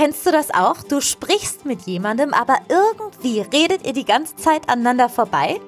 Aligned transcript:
Kennst 0.00 0.24
du 0.24 0.32
das 0.32 0.50
auch? 0.50 0.78
Du 0.82 1.02
sprichst 1.02 1.66
mit 1.66 1.82
jemandem, 1.82 2.32
aber 2.32 2.56
irgendwie 2.70 3.40
redet 3.40 3.86
ihr 3.86 3.92
die 3.92 4.06
ganze 4.06 4.34
Zeit 4.36 4.66
aneinander 4.66 5.10
vorbei? 5.10 5.60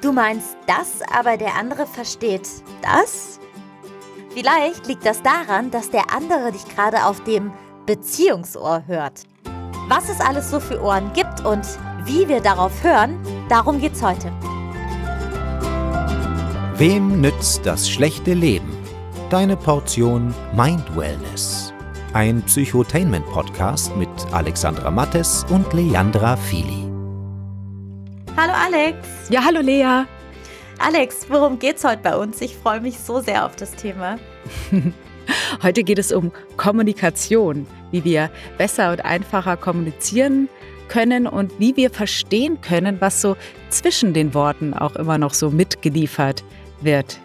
Du 0.00 0.12
meinst 0.12 0.56
das, 0.66 1.06
aber 1.14 1.36
der 1.36 1.56
andere 1.56 1.86
versteht 1.86 2.48
das? 2.80 3.38
Vielleicht 4.30 4.86
liegt 4.86 5.04
das 5.04 5.20
daran, 5.22 5.70
dass 5.70 5.90
der 5.90 6.10
andere 6.10 6.52
dich 6.52 6.64
gerade 6.74 7.04
auf 7.04 7.22
dem 7.24 7.52
Beziehungsohr 7.84 8.84
hört. 8.86 9.24
Was 9.88 10.08
es 10.08 10.22
alles 10.22 10.50
so 10.50 10.58
für 10.58 10.82
Ohren 10.82 11.12
gibt 11.12 11.44
und 11.44 11.66
wie 12.06 12.26
wir 12.28 12.40
darauf 12.40 12.72
hören, 12.82 13.20
darum 13.50 13.78
geht's 13.78 14.02
heute. 14.02 14.32
Wem 16.76 17.20
nützt 17.20 17.66
das 17.66 17.90
schlechte 17.90 18.32
Leben? 18.32 18.74
Deine 19.28 19.58
Portion 19.58 20.34
Mind 20.56 20.96
Wellness. 20.96 21.74
Ein 22.12 22.42
Psychotainment-Podcast 22.42 23.96
mit 23.96 24.08
Alexandra 24.32 24.90
Mattes 24.90 25.46
und 25.48 25.72
Leandra 25.72 26.36
Fili. 26.36 26.84
Hallo 28.36 28.52
Alex. 28.52 29.06
Ja, 29.28 29.44
hallo 29.44 29.60
Lea. 29.60 30.06
Alex, 30.80 31.26
worum 31.28 31.60
geht's 31.60 31.84
heute 31.84 32.02
bei 32.02 32.16
uns? 32.16 32.40
Ich 32.40 32.56
freue 32.56 32.80
mich 32.80 32.98
so 32.98 33.20
sehr 33.20 33.46
auf 33.46 33.54
das 33.54 33.76
Thema. 33.76 34.18
heute 35.62 35.84
geht 35.84 36.00
es 36.00 36.10
um 36.10 36.32
Kommunikation, 36.56 37.64
wie 37.92 38.02
wir 38.02 38.28
besser 38.58 38.90
und 38.90 39.04
einfacher 39.04 39.56
kommunizieren 39.56 40.48
können 40.88 41.28
und 41.28 41.60
wie 41.60 41.76
wir 41.76 41.90
verstehen 41.90 42.60
können, 42.60 43.00
was 43.00 43.22
so 43.22 43.36
zwischen 43.68 44.14
den 44.14 44.34
Worten 44.34 44.74
auch 44.74 44.96
immer 44.96 45.16
noch 45.16 45.32
so 45.32 45.50
mitgeliefert 45.50 46.42
wird. 46.80 47.20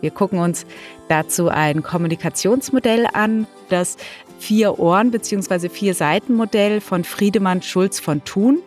Wir 0.00 0.12
gucken 0.12 0.38
uns 0.38 0.66
dazu 1.10 1.48
ein 1.48 1.82
Kommunikationsmodell 1.82 3.06
an, 3.12 3.46
das 3.68 3.96
vier 4.38 4.78
Ohren 4.78 5.10
bzw. 5.10 5.68
vier 5.68 5.94
Seiten 5.94 6.34
Modell 6.34 6.80
von 6.80 7.04
Friedemann 7.04 7.62
Schulz 7.62 8.00
von 8.00 8.24
Thun. 8.24 8.58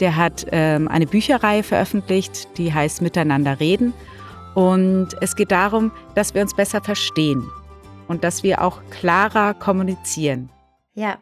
Der 0.00 0.16
hat 0.16 0.46
ähm, 0.50 0.88
eine 0.88 1.06
Bücherreihe 1.06 1.62
veröffentlicht, 1.62 2.48
die 2.58 2.72
heißt 2.72 3.02
Miteinander 3.02 3.60
reden. 3.60 3.92
Und 4.54 5.08
es 5.20 5.36
geht 5.36 5.52
darum, 5.52 5.92
dass 6.14 6.34
wir 6.34 6.42
uns 6.42 6.54
besser 6.54 6.82
verstehen 6.82 7.48
und 8.08 8.24
dass 8.24 8.42
wir 8.42 8.62
auch 8.62 8.82
klarer 8.90 9.54
kommunizieren. 9.54 10.50
Ja. 10.94 11.18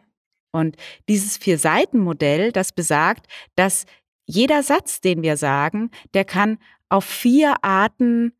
Und 0.51 0.77
dieses 1.07 1.37
Vier-Seiten-Modell, 1.37 2.51
das 2.51 2.71
besagt, 2.71 3.27
dass 3.55 3.85
jeder 4.25 4.63
Satz, 4.63 4.99
den 5.01 5.21
wir 5.21 5.37
sagen, 5.37 5.91
der 6.15 6.25
kann 6.25 6.57
auf 6.89 7.05
vier 7.05 7.63
Arten 7.63 8.33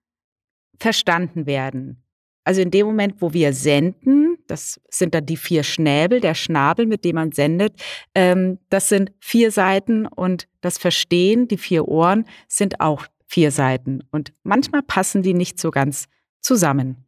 verstanden 0.80 1.46
werden. 1.46 2.04
Also 2.44 2.62
in 2.62 2.72
dem 2.72 2.88
Moment, 2.88 3.22
wo 3.22 3.34
wir 3.34 3.54
senden, 3.54 4.38
das 4.48 4.80
sind 4.90 5.14
dann 5.14 5.26
die 5.26 5.38
vier 5.38 5.64
Schnäbel, 5.64 6.20
der 6.20 6.34
Schnabel, 6.34 6.86
mit 6.86 7.06
dem 7.06 7.16
man 7.16 7.32
sendet, 7.32 7.74
ähm, 8.16 8.60
das 8.70 8.90
sind 8.90 9.12
vier 9.20 9.52
Seiten 9.52 10.08
und 10.08 10.48
das 10.62 10.78
Verstehen, 10.78 11.48
die 11.48 11.58
vier 11.58 11.88
Ohren, 11.88 12.26
sind 12.48 12.80
auch 12.80 13.06
vier 13.26 13.52
Seiten. 13.52 14.02
Und 14.12 14.34
manchmal 14.44 14.82
passen 14.82 15.22
die 15.22 15.34
nicht 15.34 15.60
so 15.60 15.70
ganz 15.70 16.08
zusammen. 16.42 17.06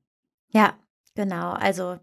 Ja, 0.49 0.73
genau. 1.15 1.51
Also 1.51 1.97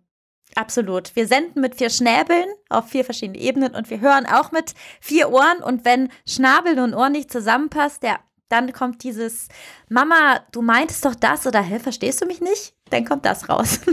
Absolut. 0.54 1.14
Wir 1.14 1.26
senden 1.26 1.60
mit 1.60 1.76
vier 1.76 1.90
Schnäbeln 1.90 2.46
auf 2.68 2.88
vier 2.88 3.04
verschiedene 3.04 3.38
Ebenen 3.38 3.74
und 3.74 3.90
wir 3.90 4.00
hören 4.00 4.26
auch 4.26 4.50
mit 4.50 4.74
vier 5.00 5.30
Ohren. 5.30 5.62
Und 5.62 5.84
wenn 5.84 6.10
Schnabel 6.26 6.78
und 6.78 6.94
Ohr 6.94 7.10
nicht 7.10 7.30
zusammenpasst, 7.30 8.02
ja, 8.02 8.18
dann 8.48 8.72
kommt 8.72 9.02
dieses 9.04 9.48
Mama, 9.88 10.40
du 10.52 10.62
meintest 10.62 11.04
doch 11.04 11.14
das 11.14 11.46
oder 11.46 11.60
hä, 11.60 11.78
verstehst 11.78 12.22
du 12.22 12.26
mich 12.26 12.40
nicht? 12.40 12.74
Dann 12.90 13.04
kommt 13.04 13.24
das 13.24 13.48
raus. 13.48 13.80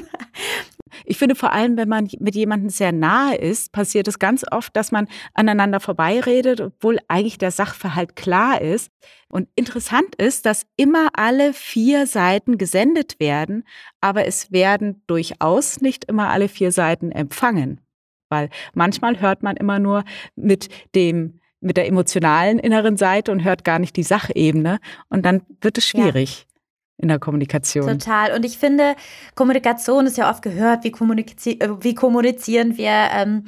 Ich 1.04 1.18
finde 1.18 1.36
vor 1.36 1.52
allem, 1.52 1.78
wenn 1.78 1.90
man 1.90 2.08
mit 2.20 2.36
jemandem 2.36 2.70
sehr 2.70 2.92
nahe 2.92 3.36
ist, 3.36 3.72
passiert 3.72 4.08
es 4.08 4.20
ganz 4.20 4.46
oft, 4.50 4.76
dass 4.76 4.92
man 4.92 5.08
aneinander 5.34 5.80
vorbeiredet, 5.80 6.62
obwohl 6.62 7.00
eigentlich 7.08 7.38
der 7.38 7.52
Sachverhalt 7.52 8.16
klar 8.16 8.62
ist. 8.62 8.92
Und 9.28 9.50
interessant 9.56 10.16
ist, 10.16 10.46
dass 10.46 10.66
immer 10.78 11.10
alle 11.14 11.54
vier 11.54 12.08
Seiten 12.08 12.58
gesendet 12.58 13.20
werden, 13.20 13.64
aber 14.00 14.26
es 14.26 14.52
werden 14.52 15.04
durchaus 15.08 15.82
nicht 15.82 16.06
immer 16.06 16.30
alle 16.30 16.48
vier 16.48 16.72
Seiten 16.72 17.12
empfangen. 17.12 17.82
Weil 18.30 18.50
manchmal 18.74 19.20
hört 19.20 19.44
man 19.44 19.58
immer 19.58 19.80
nur 19.80 20.04
mit 20.36 20.70
dem 20.96 21.40
mit 21.62 21.78
der 21.78 21.88
emotionalen 21.88 22.60
inneren 22.60 22.96
Seite 22.96 23.32
und 23.32 23.44
hört 23.44 23.64
gar 23.64 23.80
nicht 23.80 23.96
die 23.96 24.04
Sachebene. 24.04 24.78
Und 25.10 25.26
dann 25.26 25.42
wird 25.62 25.80
es 25.80 25.88
schwierig. 25.88 26.46
Ja. 26.48 26.55
In 26.98 27.10
der 27.10 27.20
Kommunikation. 27.20 27.88
Total. 27.88 28.34
Und 28.34 28.46
ich 28.46 28.58
finde, 28.58 28.96
Kommunikation 29.36 30.06
ist 30.06 30.18
ja 30.18 30.30
oft 30.30 30.42
gehört, 30.42 30.84
wie, 30.86 30.92
kommunizieren, 30.92 31.60
äh, 31.60 31.84
wie 31.84 31.94
kommunizieren 31.94 32.78
wir. 32.78 33.10
Ähm, 33.12 33.44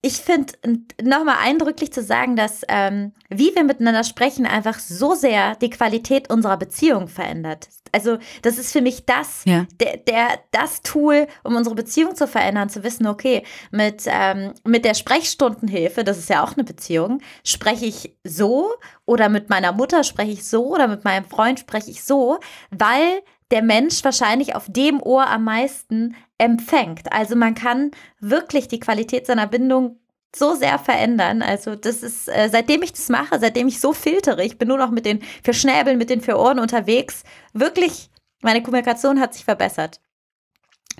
ich 0.00 0.18
finde 0.18 0.54
nochmal 1.02 1.38
eindrücklich 1.42 1.92
zu 1.92 2.02
sagen, 2.02 2.36
dass 2.36 2.62
ähm, 2.68 3.12
wie 3.30 3.54
wir 3.54 3.64
miteinander 3.64 4.04
sprechen 4.04 4.46
einfach 4.46 4.78
so 4.78 5.14
sehr 5.14 5.56
die 5.56 5.70
Qualität 5.70 6.30
unserer 6.30 6.56
Beziehung 6.56 7.08
verändert. 7.08 7.68
Also 7.90 8.18
das 8.42 8.58
ist 8.58 8.72
für 8.72 8.80
mich 8.80 9.06
das, 9.06 9.42
ja. 9.44 9.66
der, 9.80 9.96
der, 9.96 10.38
das 10.52 10.82
Tool, 10.82 11.26
um 11.42 11.56
unsere 11.56 11.74
Beziehung 11.74 12.14
zu 12.14 12.28
verändern, 12.28 12.68
zu 12.68 12.84
wissen, 12.84 13.06
okay, 13.06 13.42
mit, 13.70 14.04
ähm, 14.06 14.52
mit 14.64 14.84
der 14.84 14.94
Sprechstundenhilfe, 14.94 16.04
das 16.04 16.18
ist 16.18 16.30
ja 16.30 16.44
auch 16.44 16.54
eine 16.54 16.64
Beziehung, 16.64 17.20
spreche 17.44 17.86
ich 17.86 18.14
so 18.24 18.68
oder 19.04 19.28
mit 19.28 19.48
meiner 19.48 19.72
Mutter 19.72 20.04
spreche 20.04 20.32
ich 20.32 20.46
so 20.46 20.66
oder 20.66 20.86
mit 20.86 21.04
meinem 21.04 21.24
Freund 21.24 21.58
spreche 21.58 21.90
ich 21.90 22.04
so, 22.04 22.38
weil 22.70 23.22
der 23.50 23.62
Mensch 23.62 24.04
wahrscheinlich 24.04 24.54
auf 24.54 24.66
dem 24.68 25.02
Ohr 25.02 25.26
am 25.26 25.44
meisten 25.44 26.14
empfängt. 26.36 27.12
Also 27.12 27.34
man 27.34 27.54
kann 27.54 27.90
wirklich 28.20 28.68
die 28.68 28.80
Qualität 28.80 29.26
seiner 29.26 29.46
Bindung 29.46 29.98
so 30.34 30.54
sehr 30.54 30.78
verändern. 30.78 31.42
Also 31.42 31.74
das 31.74 32.02
ist, 32.02 32.28
äh, 32.28 32.48
seitdem 32.50 32.82
ich 32.82 32.92
das 32.92 33.08
mache, 33.08 33.38
seitdem 33.38 33.68
ich 33.68 33.80
so 33.80 33.92
filtere, 33.92 34.44
ich 34.44 34.58
bin 34.58 34.68
nur 34.68 34.78
noch 34.78 34.90
mit 34.90 35.06
den 35.06 35.20
vier 35.42 35.54
Schnäbeln, 35.54 35.98
mit 35.98 36.10
den 36.10 36.20
vier 36.20 36.38
Ohren 36.38 36.58
unterwegs, 36.58 37.22
wirklich, 37.54 38.10
meine 38.42 38.62
Kommunikation 38.62 39.20
hat 39.20 39.34
sich 39.34 39.44
verbessert. 39.44 40.00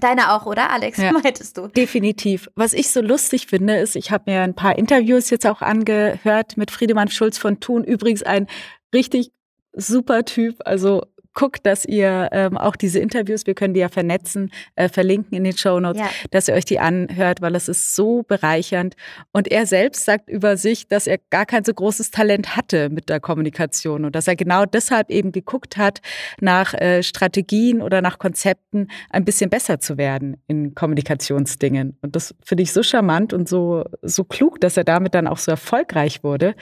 Deine 0.01 0.33
auch, 0.33 0.47
oder 0.47 0.71
Alex? 0.71 0.99
Ja, 0.99 1.13
meintest 1.25 1.59
du? 1.59 1.69
Definitiv. 1.69 2.49
Was 2.55 2.73
ich 2.73 2.91
so 2.91 3.01
lustig 3.01 3.47
finde, 3.49 3.77
ist, 3.77 3.97
ich 3.97 4.11
habe 4.11 4.31
mir 4.31 4.43
ein 4.43 4.55
paar 4.55 4.79
Interviews 4.79 5.29
jetzt 5.31 5.47
auch 5.47 5.61
angehört 5.61 6.57
mit 6.57 6.71
Friedemann 6.71 7.09
Schulz 7.09 7.37
von 7.37 7.61
Thun. 7.61 7.85
Übrigens 7.85 8.23
ein 8.23 8.47
richtig 8.95 9.33
super 9.73 10.25
Typ. 10.25 10.61
Also 10.65 11.03
guckt, 11.39 11.65
dass 11.67 11.85
ihr 11.85 12.31
ähm, 12.33 12.59
auch 12.59 12.75
diese 12.75 12.99
Interviews, 12.99 13.47
wir 13.47 13.55
können 13.55 13.73
die 13.73 13.79
ja 13.79 13.89
vernetzen, 13.89 14.51
äh, 14.75 14.89
verlinken 14.89 15.39
in 15.39 15.45
den 15.45 15.57
Show 15.57 15.79
Notes, 15.79 16.01
ja. 16.01 16.11
dass 16.33 16.49
ihr 16.49 16.55
euch 16.55 16.65
die 16.65 16.81
anhört, 16.81 17.41
weil 17.41 17.55
es 17.55 17.69
ist 17.69 17.95
so 17.95 18.25
bereichernd. 18.25 18.97
Und 19.31 19.47
er 19.47 19.65
selbst 19.65 20.05
sagt 20.05 20.29
über 20.29 20.57
sich, 20.57 20.89
dass 20.89 21.07
er 21.07 21.19
gar 21.31 21.47
kein 21.47 21.63
so 21.63 21.73
großes 21.73 22.11
Talent 22.11 22.57
hatte 22.57 22.89
mit 22.91 23.09
der 23.09 23.21
Kommunikation 23.21 24.05
und 24.05 24.17
dass 24.17 24.27
er 24.27 24.35
genau 24.35 24.65
deshalb 24.65 25.11
eben 25.11 25.31
geguckt 25.31 25.77
hat, 25.77 26.01
nach 26.41 26.75
äh, 26.75 27.05
Strategien 27.05 27.83
oder 27.83 28.03
nach 28.03 28.19
Konzepten 28.19 28.89
ein 29.11 29.25
bisschen 29.25 29.49
besser 29.49 29.79
zu 29.79 29.97
werden 29.97 30.43
in 30.49 30.75
Kommunikationsdingen. 30.75 31.97
Und 32.03 32.17
das 32.17 32.35
finde 32.43 32.65
ich 32.65 32.73
so 32.73 32.83
charmant 32.83 33.33
und 33.33 33.49
so, 33.49 33.85
so 34.03 34.25
klug, 34.25 34.61
dass 34.61 34.77
er 34.77 34.83
damit 34.83 35.15
dann 35.15 35.29
auch 35.29 35.39
so 35.39 35.53
erfolgreich 35.53 36.25
wurde. 36.25 36.57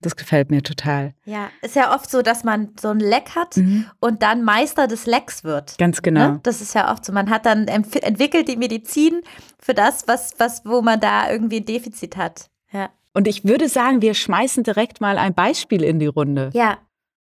Das 0.00 0.14
gefällt 0.14 0.50
mir 0.50 0.62
total. 0.62 1.14
Ja, 1.24 1.50
ist 1.60 1.74
ja 1.74 1.94
oft 1.94 2.08
so, 2.08 2.22
dass 2.22 2.44
man 2.44 2.70
so 2.80 2.88
ein 2.88 3.00
Leck 3.00 3.34
hat 3.34 3.56
mhm. 3.56 3.86
und 4.00 4.22
dann 4.22 4.44
Meister 4.44 4.86
des 4.86 5.06
Lecks 5.06 5.42
wird. 5.42 5.76
Ganz 5.78 6.02
genau. 6.02 6.32
Ne? 6.32 6.40
Das 6.44 6.60
ist 6.60 6.74
ja 6.74 6.92
oft 6.92 7.04
so. 7.04 7.12
Man 7.12 7.30
hat 7.30 7.46
dann 7.46 7.66
entwickelt 7.66 8.48
die 8.48 8.56
Medizin 8.56 9.22
für 9.58 9.74
das, 9.74 10.06
was, 10.06 10.34
was, 10.38 10.64
wo 10.64 10.82
man 10.82 11.00
da 11.00 11.30
irgendwie 11.30 11.58
ein 11.58 11.64
Defizit 11.64 12.16
hat. 12.16 12.48
Ja. 12.72 12.90
Und 13.12 13.26
ich 13.26 13.44
würde 13.44 13.68
sagen, 13.68 14.00
wir 14.00 14.14
schmeißen 14.14 14.62
direkt 14.62 15.00
mal 15.00 15.18
ein 15.18 15.34
Beispiel 15.34 15.82
in 15.82 15.98
die 15.98 16.06
Runde. 16.06 16.50
Ja, 16.52 16.78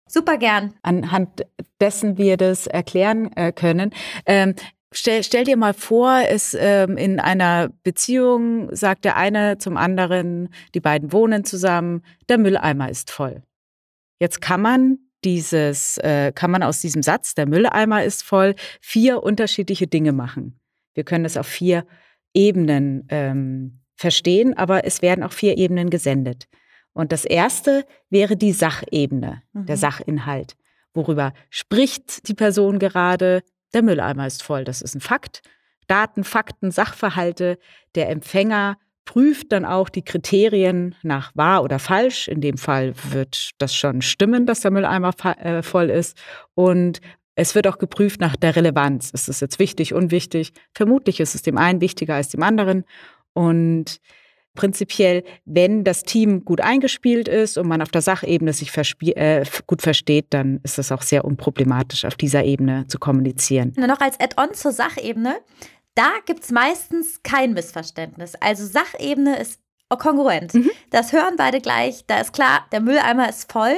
Super 0.06 0.36
gern. 0.36 0.74
Anhand 0.82 1.46
dessen 1.80 2.18
wir 2.18 2.36
das 2.36 2.66
erklären 2.66 3.32
äh, 3.36 3.52
können. 3.52 3.90
Ähm, 4.26 4.54
Stell, 4.96 5.24
stell 5.24 5.44
dir 5.44 5.56
mal 5.56 5.74
vor, 5.74 6.22
es 6.28 6.56
ähm, 6.58 6.96
in 6.96 7.18
einer 7.18 7.68
Beziehung 7.82 8.74
sagt 8.74 9.04
der 9.04 9.16
eine 9.16 9.58
zum 9.58 9.76
anderen, 9.76 10.50
die 10.72 10.80
beiden 10.80 11.12
wohnen 11.12 11.44
zusammen, 11.44 12.02
der 12.28 12.38
Mülleimer 12.38 12.88
ist 12.88 13.10
voll. 13.10 13.42
Jetzt 14.20 14.40
kann 14.40 14.62
man 14.62 14.98
dieses, 15.24 15.98
äh, 15.98 16.30
kann 16.32 16.52
man 16.52 16.62
aus 16.62 16.80
diesem 16.80 17.02
Satz, 17.02 17.34
der 17.34 17.46
Mülleimer 17.46 18.04
ist 18.04 18.22
voll, 18.22 18.54
vier 18.80 19.22
unterschiedliche 19.24 19.88
Dinge 19.88 20.12
machen. 20.12 20.60
Wir 20.94 21.02
können 21.02 21.24
es 21.24 21.36
auf 21.36 21.46
vier 21.46 21.86
Ebenen 22.32 23.06
ähm, 23.08 23.80
verstehen, 23.96 24.56
aber 24.56 24.84
es 24.84 25.02
werden 25.02 25.24
auch 25.24 25.32
vier 25.32 25.58
Ebenen 25.58 25.90
gesendet. 25.90 26.46
Und 26.92 27.10
das 27.10 27.24
erste 27.24 27.84
wäre 28.10 28.36
die 28.36 28.52
Sachebene, 28.52 29.42
mhm. 29.52 29.66
der 29.66 29.76
Sachinhalt. 29.76 30.54
Worüber 30.92 31.32
spricht 31.50 32.28
die 32.28 32.34
Person 32.34 32.78
gerade? 32.78 33.42
Der 33.74 33.82
Mülleimer 33.82 34.26
ist 34.26 34.42
voll, 34.42 34.64
das 34.64 34.80
ist 34.80 34.94
ein 34.94 35.00
Fakt. 35.00 35.42
Daten, 35.86 36.24
Fakten, 36.24 36.70
Sachverhalte. 36.70 37.58
Der 37.94 38.08
Empfänger 38.08 38.78
prüft 39.04 39.52
dann 39.52 39.64
auch 39.64 39.88
die 39.88 40.02
Kriterien 40.02 40.94
nach 41.02 41.32
wahr 41.34 41.62
oder 41.62 41.78
falsch. 41.78 42.28
In 42.28 42.40
dem 42.40 42.56
Fall 42.56 42.94
wird 43.10 43.50
das 43.58 43.74
schon 43.74 44.00
stimmen, 44.00 44.46
dass 44.46 44.60
der 44.60 44.70
Mülleimer 44.70 45.12
äh, 45.38 45.62
voll 45.62 45.90
ist. 45.90 46.16
Und 46.54 47.00
es 47.34 47.54
wird 47.54 47.66
auch 47.66 47.78
geprüft 47.78 48.20
nach 48.20 48.36
der 48.36 48.56
Relevanz. 48.56 49.10
Ist 49.10 49.28
es 49.28 49.40
jetzt 49.40 49.58
wichtig, 49.58 49.92
unwichtig? 49.92 50.52
Vermutlich 50.72 51.20
ist 51.20 51.34
es 51.34 51.42
dem 51.42 51.58
einen 51.58 51.80
wichtiger 51.80 52.14
als 52.14 52.28
dem 52.30 52.42
anderen. 52.42 52.84
Und 53.34 54.00
prinzipiell, 54.54 55.24
wenn 55.44 55.84
das 55.84 56.02
Team 56.02 56.44
gut 56.44 56.60
eingespielt 56.60 57.28
ist 57.28 57.58
und 57.58 57.66
man 57.68 57.82
auf 57.82 57.90
der 57.90 58.02
Sachebene 58.02 58.52
sich 58.52 58.70
äh, 58.76 59.44
gut 59.66 59.82
versteht, 59.82 60.26
dann 60.30 60.60
ist 60.62 60.78
das 60.78 60.92
auch 60.92 61.02
sehr 61.02 61.24
unproblematisch, 61.24 62.04
auf 62.04 62.14
dieser 62.14 62.44
Ebene 62.44 62.86
zu 62.88 62.98
kommunizieren. 62.98 63.72
Nur 63.76 63.88
noch 63.88 64.00
als 64.00 64.18
Add-on 64.20 64.54
zur 64.54 64.72
Sachebene. 64.72 65.36
Da 65.94 66.10
gibt 66.26 66.44
es 66.44 66.50
meistens 66.50 67.22
kein 67.22 67.52
Missverständnis. 67.52 68.34
Also 68.36 68.66
Sachebene 68.66 69.38
ist 69.38 69.60
kongruent. 69.98 70.54
Mhm. 70.54 70.70
Das 70.90 71.12
hören 71.12 71.34
beide 71.36 71.60
gleich. 71.60 72.04
Da 72.06 72.20
ist 72.20 72.32
klar, 72.32 72.66
der 72.72 72.80
Mülleimer 72.80 73.28
ist 73.28 73.50
voll 73.52 73.74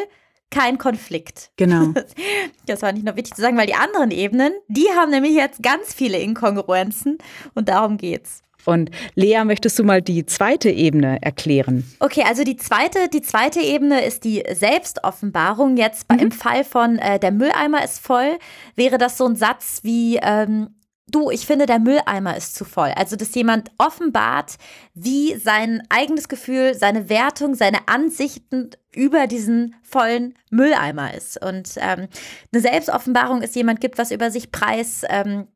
kein 0.50 0.78
Konflikt. 0.78 1.50
Genau. 1.56 1.92
Das 2.66 2.82
war 2.82 2.90
nicht 2.90 3.04
nur 3.04 3.14
wichtig 3.14 3.34
zu 3.34 3.42
sagen, 3.42 3.56
weil 3.56 3.68
die 3.68 3.76
anderen 3.76 4.10
Ebenen, 4.10 4.52
die 4.66 4.88
haben 4.96 5.12
nämlich 5.12 5.34
jetzt 5.34 5.62
ganz 5.62 5.94
viele 5.94 6.18
Inkongruenzen 6.18 7.18
und 7.54 7.68
darum 7.68 7.96
geht's. 7.96 8.42
Und 8.66 8.90
Lea, 9.14 9.44
möchtest 9.44 9.78
du 9.78 9.84
mal 9.84 10.02
die 10.02 10.26
zweite 10.26 10.70
Ebene 10.70 11.18
erklären? 11.22 11.84
Okay, 12.00 12.24
also 12.26 12.44
die 12.44 12.56
zweite, 12.56 13.08
die 13.08 13.22
zweite 13.22 13.60
Ebene 13.60 14.04
ist 14.04 14.24
die 14.24 14.44
Selbstoffenbarung. 14.52 15.76
Jetzt 15.76 16.10
mhm. 16.12 16.18
im 16.18 16.32
Fall 16.32 16.64
von 16.64 16.98
äh, 16.98 17.18
der 17.18 17.32
Mülleimer 17.32 17.82
ist 17.84 18.00
voll, 18.00 18.38
wäre 18.74 18.98
das 18.98 19.16
so 19.16 19.26
ein 19.26 19.36
Satz 19.36 19.80
wie 19.82 20.18
ähm, 20.22 20.70
Du, 21.08 21.30
ich 21.30 21.46
finde, 21.46 21.66
der 21.66 21.78
Mülleimer 21.78 22.36
ist 22.36 22.56
zu 22.56 22.64
voll. 22.64 22.90
Also, 22.96 23.14
dass 23.14 23.32
jemand 23.36 23.70
offenbart, 23.78 24.56
wie 24.92 25.36
sein 25.36 25.82
eigenes 25.88 26.26
Gefühl, 26.26 26.74
seine 26.74 27.08
Wertung, 27.08 27.54
seine 27.54 27.86
Ansichten 27.86 28.70
über 28.92 29.28
diesen 29.28 29.76
vollen 29.82 30.34
Mülleimer 30.50 31.14
ist. 31.14 31.40
Und 31.40 31.74
ähm, 31.76 32.08
eine 32.52 32.60
Selbstoffenbarung 32.60 33.42
ist, 33.42 33.54
jemand 33.54 33.80
gibt 33.80 33.98
was 33.98 34.10
über 34.10 34.32
sich 34.32 34.50
preis, 34.50 35.04
ähm, 35.08 35.46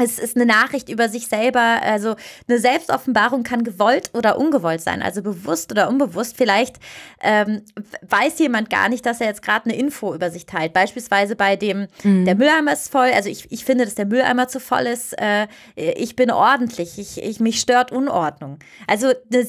es 0.00 0.18
ist 0.18 0.36
eine 0.36 0.46
Nachricht 0.46 0.88
über 0.88 1.08
sich 1.08 1.26
selber. 1.26 1.80
Also 1.82 2.16
eine 2.48 2.58
Selbstoffenbarung 2.58 3.42
kann 3.42 3.64
gewollt 3.64 4.10
oder 4.14 4.38
ungewollt 4.38 4.80
sein, 4.80 5.02
also 5.02 5.22
bewusst 5.22 5.70
oder 5.70 5.88
unbewusst. 5.88 6.36
Vielleicht 6.36 6.76
ähm, 7.20 7.62
weiß 8.02 8.38
jemand 8.38 8.70
gar 8.70 8.88
nicht, 8.88 9.04
dass 9.06 9.20
er 9.20 9.28
jetzt 9.28 9.42
gerade 9.42 9.66
eine 9.66 9.76
Info 9.76 10.14
über 10.14 10.30
sich 10.30 10.46
teilt. 10.46 10.72
Beispielsweise 10.72 11.36
bei 11.36 11.56
dem, 11.56 11.88
mhm. 12.02 12.24
der 12.24 12.34
Mülleimer 12.34 12.72
ist 12.72 12.90
voll. 12.90 13.10
Also 13.14 13.28
ich, 13.28 13.50
ich 13.50 13.64
finde, 13.64 13.84
dass 13.84 13.94
der 13.94 14.06
Mülleimer 14.06 14.48
zu 14.48 14.60
voll 14.60 14.86
ist. 14.86 15.12
Äh, 15.20 15.46
ich 15.74 16.16
bin 16.16 16.30
ordentlich. 16.30 16.98
Ich, 16.98 17.22
ich, 17.22 17.40
mich 17.40 17.60
stört 17.60 17.92
Unordnung. 17.92 18.58
Also 18.86 19.08
eine, 19.32 19.46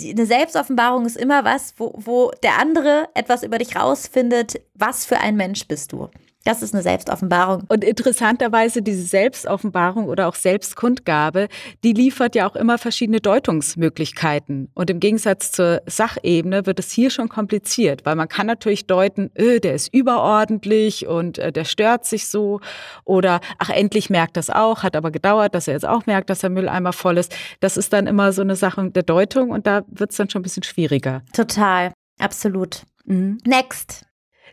eine 0.00 0.26
Selbstoffenbarung 0.26 1.06
ist 1.06 1.16
immer 1.16 1.44
was, 1.44 1.74
wo, 1.76 1.94
wo 1.96 2.30
der 2.42 2.58
andere 2.58 3.08
etwas 3.14 3.42
über 3.42 3.58
dich 3.58 3.76
rausfindet. 3.76 4.60
Was 4.74 5.06
für 5.06 5.18
ein 5.18 5.36
Mensch 5.36 5.66
bist 5.66 5.92
du? 5.92 6.08
Das 6.48 6.62
ist 6.62 6.72
eine 6.72 6.82
Selbstoffenbarung. 6.82 7.64
Und 7.68 7.84
interessanterweise 7.84 8.80
diese 8.80 9.02
Selbstoffenbarung 9.02 10.06
oder 10.06 10.28
auch 10.28 10.34
Selbstkundgabe, 10.34 11.48
die 11.84 11.92
liefert 11.92 12.34
ja 12.34 12.48
auch 12.48 12.56
immer 12.56 12.78
verschiedene 12.78 13.20
Deutungsmöglichkeiten. 13.20 14.70
Und 14.72 14.88
im 14.88 14.98
Gegensatz 14.98 15.52
zur 15.52 15.82
Sachebene 15.84 16.64
wird 16.64 16.78
es 16.78 16.90
hier 16.90 17.10
schon 17.10 17.28
kompliziert, 17.28 18.06
weil 18.06 18.16
man 18.16 18.28
kann 18.28 18.46
natürlich 18.46 18.86
deuten, 18.86 19.30
öh, 19.38 19.60
der 19.60 19.74
ist 19.74 19.92
überordentlich 19.92 21.06
und 21.06 21.36
äh, 21.36 21.52
der 21.52 21.66
stört 21.66 22.06
sich 22.06 22.28
so. 22.28 22.60
Oder 23.04 23.42
ach, 23.58 23.68
endlich 23.68 24.08
merkt 24.08 24.38
das 24.38 24.48
auch, 24.48 24.82
hat 24.82 24.96
aber 24.96 25.10
gedauert, 25.10 25.54
dass 25.54 25.68
er 25.68 25.74
jetzt 25.74 25.86
auch 25.86 26.06
merkt, 26.06 26.30
dass 26.30 26.38
der 26.38 26.48
Mülleimer 26.48 26.94
voll 26.94 27.18
ist. 27.18 27.36
Das 27.60 27.76
ist 27.76 27.92
dann 27.92 28.06
immer 28.06 28.32
so 28.32 28.40
eine 28.40 28.56
Sache 28.56 28.90
der 28.90 29.02
Deutung 29.02 29.50
und 29.50 29.66
da 29.66 29.82
wird 29.88 30.12
es 30.12 30.16
dann 30.16 30.30
schon 30.30 30.40
ein 30.40 30.44
bisschen 30.44 30.62
schwieriger. 30.62 31.20
Total, 31.34 31.92
absolut. 32.18 32.84
Mhm. 33.04 33.36
Next. 33.44 34.07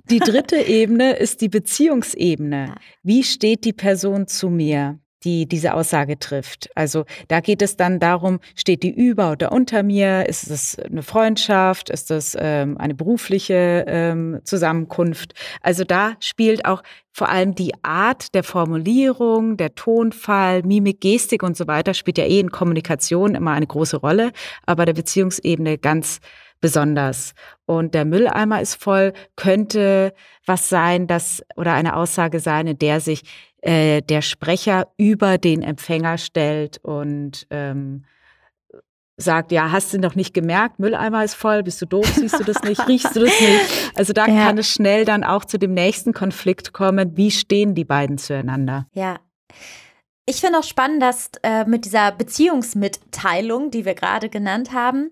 Die 0.09 0.19
dritte 0.19 0.57
Ebene 0.57 1.13
ist 1.13 1.41
die 1.41 1.49
Beziehungsebene. 1.49 2.75
Wie 3.01 3.23
steht 3.23 3.65
die 3.65 3.73
Person 3.73 4.27
zu 4.27 4.49
mir? 4.49 4.99
die 5.25 5.47
diese 5.47 5.73
Aussage 5.73 6.19
trifft. 6.19 6.69
Also 6.75 7.05
da 7.27 7.39
geht 7.39 7.61
es 7.61 7.75
dann 7.75 7.99
darum, 7.99 8.39
steht 8.55 8.83
die 8.83 8.91
über 8.91 9.31
oder 9.31 9.51
unter 9.51 9.83
mir? 9.83 10.29
Ist 10.29 10.49
es 10.49 10.77
eine 10.79 11.01
Freundschaft? 11.01 11.89
Ist 11.89 12.11
es 12.11 12.37
ähm, 12.39 12.77
eine 12.77 12.93
berufliche 12.93 13.85
ähm, 13.87 14.39
Zusammenkunft? 14.43 15.33
Also 15.61 15.83
da 15.83 16.13
spielt 16.19 16.65
auch 16.65 16.83
vor 17.11 17.29
allem 17.29 17.55
die 17.55 17.73
Art 17.81 18.35
der 18.35 18.43
Formulierung, 18.43 19.57
der 19.57 19.73
Tonfall, 19.73 20.61
Mimik, 20.63 21.01
Gestik 21.01 21.43
und 21.43 21.57
so 21.57 21.65
weiter 21.65 21.93
spielt 21.93 22.17
ja 22.17 22.25
eh 22.25 22.39
in 22.39 22.51
Kommunikation 22.51 23.35
immer 23.35 23.51
eine 23.51 23.67
große 23.67 23.97
Rolle, 23.97 24.31
aber 24.65 24.85
der 24.85 24.93
Beziehungsebene 24.93 25.77
ganz 25.77 26.19
besonders. 26.61 27.33
Und 27.65 27.93
der 27.93 28.05
Mülleimer 28.05 28.61
ist 28.61 28.81
voll, 28.81 29.13
könnte 29.35 30.13
was 30.45 30.69
sein, 30.69 31.07
das 31.07 31.43
oder 31.55 31.73
eine 31.73 31.95
Aussage 31.95 32.39
sein, 32.39 32.67
in 32.67 32.79
der 32.79 32.99
sich 32.99 33.23
äh, 33.61 34.01
der 34.01 34.21
Sprecher 34.21 34.87
über 34.97 35.37
den 35.37 35.61
Empfänger 35.61 36.17
stellt 36.17 36.77
und 36.83 37.47
ähm, 37.49 38.05
sagt, 39.17 39.51
ja, 39.51 39.71
hast 39.71 39.93
du 39.93 39.99
noch 39.99 40.15
nicht 40.15 40.33
gemerkt, 40.33 40.79
Mülleimer 40.79 41.23
ist 41.23 41.35
voll, 41.35 41.63
bist 41.63 41.81
du 41.81 41.85
doof, 41.85 42.05
siehst 42.05 42.39
du 42.39 42.43
das 42.43 42.61
nicht, 42.63 42.79
riechst 42.87 43.15
du 43.15 43.21
das 43.21 43.39
nicht? 43.39 43.91
Also 43.95 44.13
da 44.13 44.27
ja. 44.27 44.45
kann 44.45 44.57
es 44.57 44.69
schnell 44.69 45.05
dann 45.05 45.23
auch 45.23 45.45
zu 45.45 45.57
dem 45.57 45.73
nächsten 45.73 46.13
Konflikt 46.13 46.73
kommen, 46.73 47.15
wie 47.15 47.31
stehen 47.31 47.75
die 47.75 47.85
beiden 47.85 48.17
zueinander? 48.17 48.87
Ja. 48.93 49.17
Ich 50.25 50.41
finde 50.41 50.59
auch 50.59 50.63
spannend, 50.63 51.01
dass 51.01 51.29
äh, 51.43 51.65
mit 51.65 51.85
dieser 51.85 52.11
Beziehungsmitteilung, 52.11 53.69
die 53.69 53.85
wir 53.85 53.93
gerade 53.93 54.29
genannt 54.29 54.73
haben, 54.73 55.11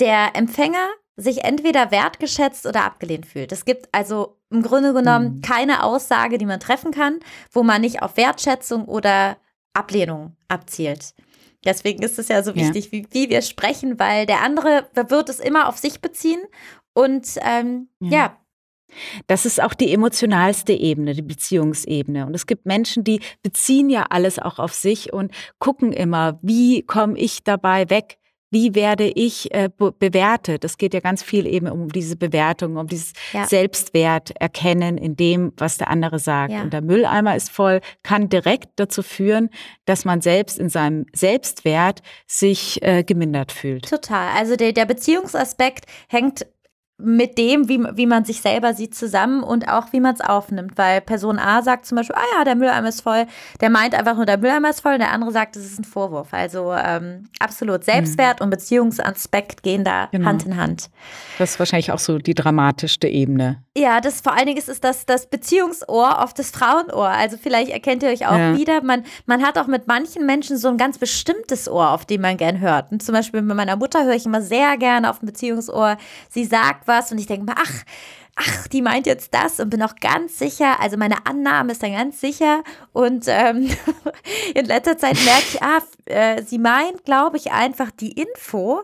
der 0.00 0.34
Empfänger 0.34 0.88
sich 1.16 1.44
entweder 1.44 1.90
wertgeschätzt 1.90 2.66
oder 2.66 2.84
abgelehnt 2.84 3.26
fühlt. 3.26 3.52
Es 3.52 3.64
gibt 3.64 3.88
also 3.92 4.38
im 4.50 4.62
Grunde 4.62 4.94
genommen 4.94 5.36
mhm. 5.36 5.40
keine 5.42 5.84
Aussage, 5.84 6.38
die 6.38 6.46
man 6.46 6.60
treffen 6.60 6.90
kann, 6.90 7.20
wo 7.50 7.62
man 7.62 7.80
nicht 7.80 8.02
auf 8.02 8.16
Wertschätzung 8.16 8.86
oder 8.86 9.36
Ablehnung 9.74 10.36
abzielt. 10.48 11.14
Deswegen 11.64 12.02
ist 12.02 12.18
es 12.18 12.28
ja 12.28 12.42
so 12.42 12.54
wichtig, 12.54 12.86
ja. 12.86 12.92
Wie, 12.92 13.06
wie, 13.10 13.30
wir 13.30 13.42
sprechen, 13.42 13.98
weil 13.98 14.26
der 14.26 14.42
andere 14.42 14.88
wird 14.94 15.28
es 15.28 15.38
immer 15.38 15.68
auf 15.68 15.78
sich 15.78 16.00
beziehen 16.00 16.40
und 16.92 17.26
ähm, 17.42 17.88
ja. 18.00 18.10
ja. 18.10 18.38
Das 19.26 19.46
ist 19.46 19.62
auch 19.62 19.72
die 19.72 19.90
emotionalste 19.90 20.74
Ebene, 20.74 21.14
die 21.14 21.22
Beziehungsebene. 21.22 22.26
Und 22.26 22.34
es 22.34 22.46
gibt 22.46 22.66
Menschen, 22.66 23.04
die 23.04 23.22
beziehen 23.42 23.88
ja 23.88 24.04
alles 24.10 24.38
auch 24.38 24.58
auf 24.58 24.74
sich 24.74 25.14
und 25.14 25.32
gucken 25.58 25.94
immer, 25.94 26.38
wie 26.42 26.82
komme 26.82 27.18
ich 27.18 27.42
dabei 27.42 27.88
weg? 27.88 28.18
Wie 28.52 28.74
werde 28.74 29.08
ich 29.08 29.52
äh, 29.54 29.70
be 29.74 29.92
bewertet? 29.92 30.64
Es 30.64 30.76
geht 30.76 30.92
ja 30.94 31.00
ganz 31.00 31.22
viel 31.22 31.46
eben 31.46 31.68
um 31.68 31.88
diese 31.88 32.16
Bewertung, 32.16 32.76
um 32.76 32.86
dieses 32.86 33.14
ja. 33.32 33.46
Selbstwert 33.46 34.32
erkennen 34.38 34.98
in 34.98 35.16
dem, 35.16 35.52
was 35.56 35.78
der 35.78 35.88
andere 35.88 36.18
sagt. 36.18 36.52
Ja. 36.52 36.62
Und 36.62 36.72
der 36.72 36.82
Mülleimer 36.82 37.34
ist 37.34 37.50
voll, 37.50 37.80
kann 38.02 38.28
direkt 38.28 38.68
dazu 38.76 39.02
führen, 39.02 39.48
dass 39.86 40.04
man 40.04 40.20
selbst 40.20 40.58
in 40.58 40.68
seinem 40.68 41.06
Selbstwert 41.14 42.02
sich 42.26 42.82
äh, 42.82 43.02
gemindert 43.02 43.52
fühlt. 43.52 43.88
Total. 43.88 44.36
Also 44.36 44.56
der, 44.56 44.72
der 44.72 44.84
Beziehungsaspekt 44.84 45.86
hängt 46.08 46.46
mit 46.98 47.36
dem, 47.36 47.68
wie, 47.68 47.80
wie 47.94 48.06
man 48.06 48.24
sich 48.24 48.40
selber 48.40 48.74
sieht, 48.74 48.94
zusammen 48.94 49.42
und 49.42 49.68
auch 49.68 49.92
wie 49.92 50.00
man 50.00 50.14
es 50.14 50.20
aufnimmt. 50.20 50.72
Weil 50.76 51.00
Person 51.00 51.38
A 51.38 51.62
sagt 51.62 51.86
zum 51.86 51.96
Beispiel, 51.96 52.16
ah 52.16 52.38
ja, 52.38 52.44
der 52.44 52.54
Mülleimer 52.54 52.88
ist 52.88 53.00
voll, 53.00 53.26
der 53.60 53.70
meint 53.70 53.94
einfach 53.94 54.16
nur, 54.16 54.26
der 54.26 54.38
Mülleimer 54.38 54.70
ist 54.70 54.80
voll, 54.80 54.94
und 54.94 55.00
der 55.00 55.10
andere 55.10 55.32
sagt, 55.32 55.56
es 55.56 55.64
ist 55.64 55.80
ein 55.80 55.84
Vorwurf. 55.84 56.28
Also 56.32 56.72
ähm, 56.72 57.24
absolut 57.40 57.84
Selbstwert 57.84 58.40
mhm. 58.40 58.44
und 58.44 58.50
Beziehungsaspekt 58.50 59.62
gehen 59.62 59.84
da 59.84 60.08
genau. 60.12 60.26
Hand 60.26 60.46
in 60.46 60.56
Hand. 60.56 60.90
Das 61.38 61.52
ist 61.52 61.58
wahrscheinlich 61.58 61.90
auch 61.92 61.98
so 61.98 62.18
die 62.18 62.34
dramatischste 62.34 63.08
Ebene. 63.08 63.62
Ja, 63.76 64.00
das 64.00 64.20
vor 64.20 64.34
allen 64.34 64.46
Dingen 64.46 64.58
ist 64.58 64.68
es 64.68 64.80
das, 64.80 65.06
das 65.06 65.26
Beziehungsohr 65.26 66.22
auf 66.22 66.34
das 66.34 66.50
Frauenohr. 66.50 67.08
Also 67.08 67.38
vielleicht 67.42 67.70
erkennt 67.70 68.02
ihr 68.02 68.10
euch 68.10 68.26
auch 68.26 68.36
ja. 68.36 68.56
wieder. 68.56 68.82
Man, 68.82 69.04
man 69.24 69.42
hat 69.42 69.56
auch 69.56 69.66
mit 69.66 69.86
manchen 69.86 70.26
Menschen 70.26 70.58
so 70.58 70.68
ein 70.68 70.76
ganz 70.76 70.98
bestimmtes 70.98 71.70
Ohr, 71.70 71.90
auf 71.90 72.04
dem 72.04 72.20
man 72.20 72.36
gern 72.36 72.60
hört. 72.60 72.92
Und 72.92 73.02
zum 73.02 73.14
Beispiel 73.14 73.40
mit 73.40 73.56
meiner 73.56 73.76
Mutter 73.76 74.04
höre 74.04 74.14
ich 74.14 74.26
immer 74.26 74.42
sehr 74.42 74.76
gerne 74.76 75.08
auf 75.08 75.20
dem 75.20 75.26
Beziehungsohr. 75.26 75.96
Sie 76.28 76.44
sagt 76.44 76.81
was 76.86 77.12
und 77.12 77.18
ich 77.18 77.26
denke 77.26 77.46
mir, 77.46 77.54
ach, 77.56 77.84
ach, 78.36 78.66
die 78.68 78.82
meint 78.82 79.06
jetzt 79.06 79.34
das 79.34 79.60
und 79.60 79.70
bin 79.70 79.82
auch 79.82 79.96
ganz 79.96 80.38
sicher, 80.38 80.80
also 80.80 80.96
meine 80.96 81.26
Annahme 81.26 81.72
ist 81.72 81.82
dann 81.82 81.92
ganz 81.92 82.20
sicher 82.20 82.62
und 82.92 83.24
ähm, 83.28 83.68
in 84.54 84.66
letzter 84.66 84.96
Zeit 84.96 85.16
merke 85.24 85.44
ich, 85.52 85.62
ah, 85.62 85.80
äh, 86.06 86.42
sie 86.42 86.58
meint, 86.58 87.04
glaube 87.04 87.36
ich, 87.36 87.52
einfach 87.52 87.90
die 87.90 88.12
Info, 88.12 88.82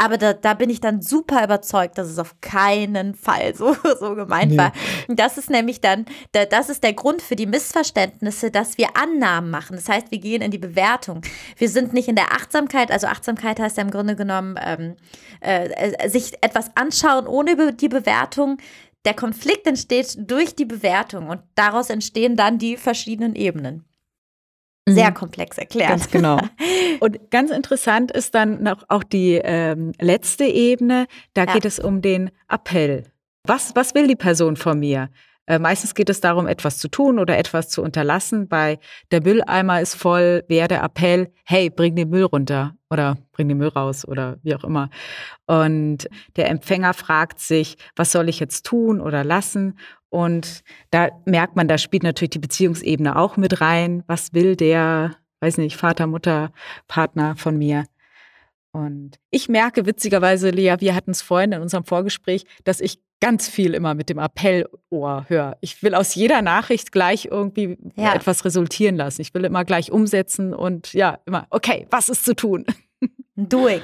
aber 0.00 0.16
da, 0.16 0.32
da 0.32 0.54
bin 0.54 0.70
ich 0.70 0.80
dann 0.80 1.02
super 1.02 1.44
überzeugt, 1.44 1.98
dass 1.98 2.08
es 2.08 2.18
auf 2.18 2.40
keinen 2.40 3.14
Fall 3.14 3.54
so, 3.56 3.76
so 3.98 4.14
gemeint 4.14 4.52
nee. 4.52 4.56
war. 4.56 4.72
Das 5.08 5.36
ist 5.36 5.50
nämlich 5.50 5.82
dann, 5.82 6.06
das 6.32 6.70
ist 6.70 6.82
der 6.82 6.94
Grund 6.94 7.20
für 7.20 7.36
die 7.36 7.46
Missverständnisse, 7.46 8.50
dass 8.50 8.78
wir 8.78 8.96
Annahmen 8.96 9.50
machen. 9.50 9.76
Das 9.76 9.88
heißt, 9.88 10.10
wir 10.10 10.18
gehen 10.18 10.40
in 10.40 10.50
die 10.50 10.58
Bewertung. 10.58 11.20
Wir 11.56 11.68
sind 11.68 11.92
nicht 11.92 12.08
in 12.08 12.16
der 12.16 12.32
Achtsamkeit, 12.32 12.90
also 12.90 13.08
Achtsamkeit 13.08 13.60
heißt 13.60 13.76
ja 13.76 13.82
im 13.82 13.90
Grunde 13.90 14.16
genommen, 14.16 14.58
ähm, 14.64 14.96
äh, 15.40 16.08
sich 16.08 16.32
etwas 16.40 16.70
anschauen 16.76 17.26
ohne 17.26 17.74
die 17.74 17.88
Bewertung 17.88 18.56
der 19.04 19.14
Konflikt 19.14 19.66
entsteht 19.66 20.30
durch 20.30 20.54
die 20.54 20.66
Bewertung 20.66 21.28
und 21.28 21.40
daraus 21.54 21.90
entstehen 21.90 22.36
dann 22.36 22.58
die 22.58 22.76
verschiedenen 22.76 23.34
Ebenen. 23.34 23.84
Sehr 24.88 25.10
mhm. 25.10 25.14
komplex 25.14 25.58
erklärt. 25.58 25.90
Ganz 25.90 26.10
genau. 26.10 26.38
Und 27.00 27.30
ganz 27.30 27.50
interessant 27.50 28.10
ist 28.10 28.34
dann 28.34 28.62
noch 28.62 28.84
auch 28.88 29.04
die 29.04 29.40
ähm, 29.42 29.92
letzte 30.00 30.44
Ebene. 30.44 31.06
Da 31.34 31.44
ja. 31.44 31.52
geht 31.52 31.64
es 31.64 31.78
um 31.78 32.02
den 32.02 32.30
Appell. 32.48 33.04
Was, 33.44 33.74
was 33.74 33.94
will 33.94 34.06
die 34.06 34.16
Person 34.16 34.56
von 34.56 34.78
mir? 34.78 35.10
Äh, 35.50 35.58
meistens 35.58 35.96
geht 35.96 36.08
es 36.08 36.20
darum, 36.20 36.46
etwas 36.46 36.78
zu 36.78 36.86
tun 36.86 37.18
oder 37.18 37.36
etwas 37.36 37.68
zu 37.68 37.82
unterlassen. 37.82 38.46
Bei 38.46 38.78
der 39.10 39.20
Mülleimer 39.20 39.80
ist 39.80 39.96
voll, 39.96 40.44
wäre 40.46 40.68
der 40.68 40.84
Appell, 40.84 41.32
hey, 41.44 41.70
bring 41.70 41.96
den 41.96 42.08
Müll 42.08 42.22
runter 42.22 42.76
oder 42.88 43.18
bring 43.32 43.48
den 43.48 43.58
Müll 43.58 43.66
raus 43.66 44.06
oder 44.06 44.38
wie 44.44 44.54
auch 44.54 44.62
immer. 44.62 44.90
Und 45.46 46.08
der 46.36 46.50
Empfänger 46.50 46.94
fragt 46.94 47.40
sich, 47.40 47.78
was 47.96 48.12
soll 48.12 48.28
ich 48.28 48.38
jetzt 48.38 48.64
tun 48.64 49.00
oder 49.00 49.24
lassen? 49.24 49.76
Und 50.08 50.62
da 50.92 51.08
merkt 51.24 51.56
man, 51.56 51.66
da 51.66 51.78
spielt 51.78 52.04
natürlich 52.04 52.30
die 52.30 52.38
Beziehungsebene 52.38 53.16
auch 53.16 53.36
mit 53.36 53.60
rein. 53.60 54.04
Was 54.06 54.32
will 54.32 54.54
der, 54.54 55.16
weiß 55.40 55.58
nicht, 55.58 55.76
Vater, 55.76 56.06
Mutter, 56.06 56.52
Partner 56.86 57.34
von 57.34 57.58
mir? 57.58 57.86
Und 58.72 59.18
ich 59.30 59.48
merke 59.48 59.86
witzigerweise, 59.86 60.50
Lea, 60.50 60.76
wir 60.78 60.94
hatten 60.94 61.10
es 61.10 61.22
vorhin 61.22 61.52
in 61.52 61.60
unserem 61.60 61.84
Vorgespräch, 61.84 62.44
dass 62.64 62.80
ich 62.80 63.00
ganz 63.20 63.48
viel 63.48 63.74
immer 63.74 63.94
mit 63.94 64.08
dem 64.08 64.18
Appellohr 64.18 65.24
höre. 65.28 65.56
Ich 65.60 65.82
will 65.82 65.94
aus 65.94 66.14
jeder 66.14 66.40
Nachricht 66.40 66.92
gleich 66.92 67.26
irgendwie 67.26 67.76
ja. 67.96 68.14
etwas 68.14 68.44
resultieren 68.44 68.96
lassen. 68.96 69.20
Ich 69.20 69.34
will 69.34 69.44
immer 69.44 69.64
gleich 69.64 69.92
umsetzen 69.92 70.54
und 70.54 70.92
ja, 70.92 71.18
immer, 71.26 71.46
okay, 71.50 71.86
was 71.90 72.08
ist 72.08 72.24
zu 72.24 72.34
tun? 72.34 72.64
Doing. 73.36 73.82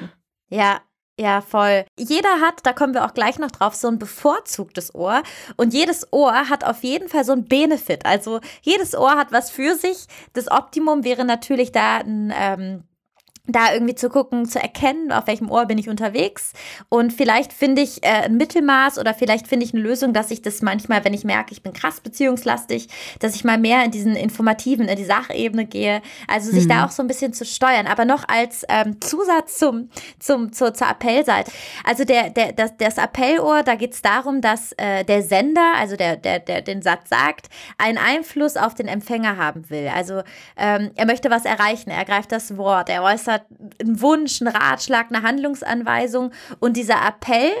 Ja, 0.49 0.81
ja, 1.19 1.41
voll. 1.41 1.85
Jeder 1.97 2.41
hat, 2.41 2.63
da 2.63 2.73
kommen 2.73 2.93
wir 2.93 3.03
auch 3.03 3.13
gleich 3.13 3.39
noch 3.39 3.49
drauf, 3.49 3.73
so 3.73 3.87
ein 3.87 3.97
bevorzugtes 3.97 4.93
Ohr. 4.93 5.23
Und 5.55 5.73
jedes 5.73 6.13
Ohr 6.13 6.49
hat 6.49 6.63
auf 6.63 6.83
jeden 6.83 7.09
Fall 7.09 7.25
so 7.25 7.33
ein 7.33 7.45
Benefit. 7.45 8.05
Also 8.05 8.39
jedes 8.61 8.95
Ohr 8.95 9.15
hat 9.15 9.31
was 9.31 9.49
für 9.49 9.75
sich. 9.75 10.05
Das 10.33 10.49
Optimum 10.49 11.03
wäre 11.03 11.25
natürlich 11.25 11.71
da 11.71 11.97
ein 11.97 12.31
ähm, 12.35 12.83
da 13.47 13.73
irgendwie 13.73 13.95
zu 13.95 14.09
gucken, 14.09 14.45
zu 14.45 14.59
erkennen, 14.59 15.11
auf 15.11 15.27
welchem 15.27 15.49
Ohr 15.49 15.65
bin 15.65 15.77
ich 15.77 15.89
unterwegs. 15.89 16.53
Und 16.89 17.13
vielleicht 17.13 17.53
finde 17.53 17.81
ich 17.81 18.03
äh, 18.03 18.25
ein 18.25 18.37
Mittelmaß 18.37 18.99
oder 18.99 19.13
vielleicht 19.13 19.47
finde 19.47 19.65
ich 19.65 19.73
eine 19.73 19.81
Lösung, 19.81 20.13
dass 20.13 20.31
ich 20.31 20.41
das 20.41 20.61
manchmal, 20.61 21.05
wenn 21.05 21.13
ich 21.13 21.23
merke, 21.23 21.53
ich 21.53 21.63
bin 21.63 21.73
krass 21.73 22.01
beziehungslastig, 22.01 22.87
dass 23.19 23.35
ich 23.35 23.43
mal 23.43 23.57
mehr 23.57 23.85
in 23.85 23.91
diesen 23.91 24.15
informativen, 24.15 24.87
in 24.87 24.97
die 24.97 25.05
Sachebene 25.05 25.65
gehe. 25.65 26.01
Also 26.27 26.51
sich 26.51 26.65
mhm. 26.65 26.69
da 26.69 26.85
auch 26.85 26.91
so 26.91 27.01
ein 27.01 27.07
bisschen 27.07 27.33
zu 27.33 27.45
steuern. 27.45 27.87
Aber 27.87 28.05
noch 28.05 28.27
als 28.27 28.65
ähm, 28.69 28.99
Zusatz 28.99 29.57
zum, 29.57 29.89
zum, 30.19 30.51
zur, 30.51 30.73
zur 30.73 30.89
Appellseite. 30.89 31.51
Also 31.85 32.03
der, 32.03 32.29
der, 32.29 32.51
das, 32.51 32.75
das 32.77 32.97
Appellohr, 32.97 33.63
da 33.63 33.75
geht 33.75 33.93
es 33.93 34.01
darum, 34.01 34.41
dass 34.41 34.73
äh, 34.73 35.05
der 35.05 35.23
Sender, 35.23 35.73
also 35.77 35.95
der, 35.95 36.17
der, 36.17 36.39
der 36.39 36.61
den 36.61 36.81
Satz 36.81 37.09
sagt, 37.09 37.47
einen 37.77 37.97
Einfluss 37.97 38.57
auf 38.57 38.75
den 38.75 38.87
Empfänger 38.87 39.37
haben 39.37 39.69
will. 39.69 39.89
Also 39.93 40.21
ähm, 40.57 40.91
er 40.95 41.05
möchte 41.05 41.29
was 41.29 41.45
erreichen, 41.45 41.89
er 41.89 42.03
greift 42.03 42.31
das 42.31 42.57
Wort, 42.57 42.89
er 42.89 43.03
äußert 43.03 43.36
ein 43.81 44.01
Wunsch, 44.01 44.41
ein 44.41 44.47
Ratschlag, 44.47 45.07
eine 45.09 45.23
Handlungsanweisung. 45.23 46.31
Und 46.59 46.77
dieser 46.77 47.05
Appell 47.05 47.51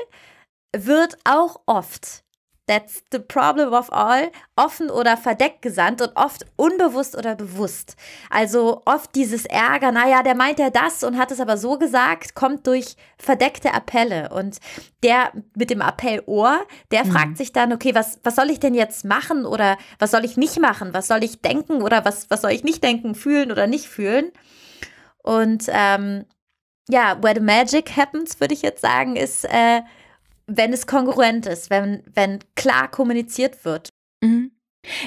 wird 0.73 1.17
auch 1.23 1.61
oft 1.65 2.23
That's 2.67 3.01
the 3.13 3.19
problem 3.19 3.71
of 3.71 3.93
all. 3.93 4.29
Offen 4.57 4.89
oder 4.89 5.15
verdeckt 5.15 5.61
gesandt 5.61 6.01
und 6.01 6.11
oft 6.15 6.45
unbewusst 6.57 7.17
oder 7.17 7.35
bewusst. 7.35 7.95
Also 8.29 8.81
oft 8.83 9.15
dieses 9.15 9.45
Ärger, 9.45 9.93
naja, 9.93 10.21
der 10.21 10.35
meint 10.35 10.59
ja 10.59 10.69
das 10.69 11.01
und 11.05 11.17
hat 11.17 11.31
es 11.31 11.39
aber 11.39 11.55
so 11.55 11.77
gesagt, 11.77 12.35
kommt 12.35 12.67
durch 12.67 12.97
verdeckte 13.17 13.73
Appelle. 13.73 14.31
Und 14.31 14.57
der 15.01 15.31
mit 15.55 15.69
dem 15.69 15.81
Appellohr, 15.81 16.59
der 16.91 17.05
mhm. 17.05 17.11
fragt 17.11 17.37
sich 17.37 17.53
dann, 17.53 17.71
okay, 17.71 17.95
was, 17.95 18.19
was 18.23 18.35
soll 18.35 18.49
ich 18.49 18.59
denn 18.59 18.73
jetzt 18.73 19.05
machen 19.05 19.45
oder 19.45 19.77
was 19.97 20.11
soll 20.11 20.25
ich 20.25 20.35
nicht 20.35 20.59
machen? 20.59 20.93
Was 20.93 21.07
soll 21.07 21.23
ich 21.23 21.41
denken 21.41 21.81
oder 21.81 22.03
was, 22.03 22.29
was 22.29 22.41
soll 22.41 22.51
ich 22.51 22.65
nicht 22.65 22.83
denken, 22.83 23.15
fühlen 23.15 23.49
oder 23.49 23.67
nicht 23.67 23.87
fühlen? 23.87 24.33
Und 25.27 25.65
ähm, 25.67 26.25
ja, 26.87 27.21
where 27.21 27.35
the 27.35 27.41
magic 27.41 27.97
happens, 27.97 28.39
würde 28.39 28.53
ich 28.53 28.61
jetzt 28.61 28.81
sagen, 28.81 29.17
ist, 29.17 29.43
äh, 29.43 29.81
wenn 30.47 30.71
es 30.71 30.87
kongruent 30.87 31.45
ist, 31.45 31.69
wenn, 31.69 32.01
wenn 32.13 32.39
klar 32.55 32.89
kommuniziert 32.89 33.65
wird. 33.65 33.89
Mhm. 34.23 34.51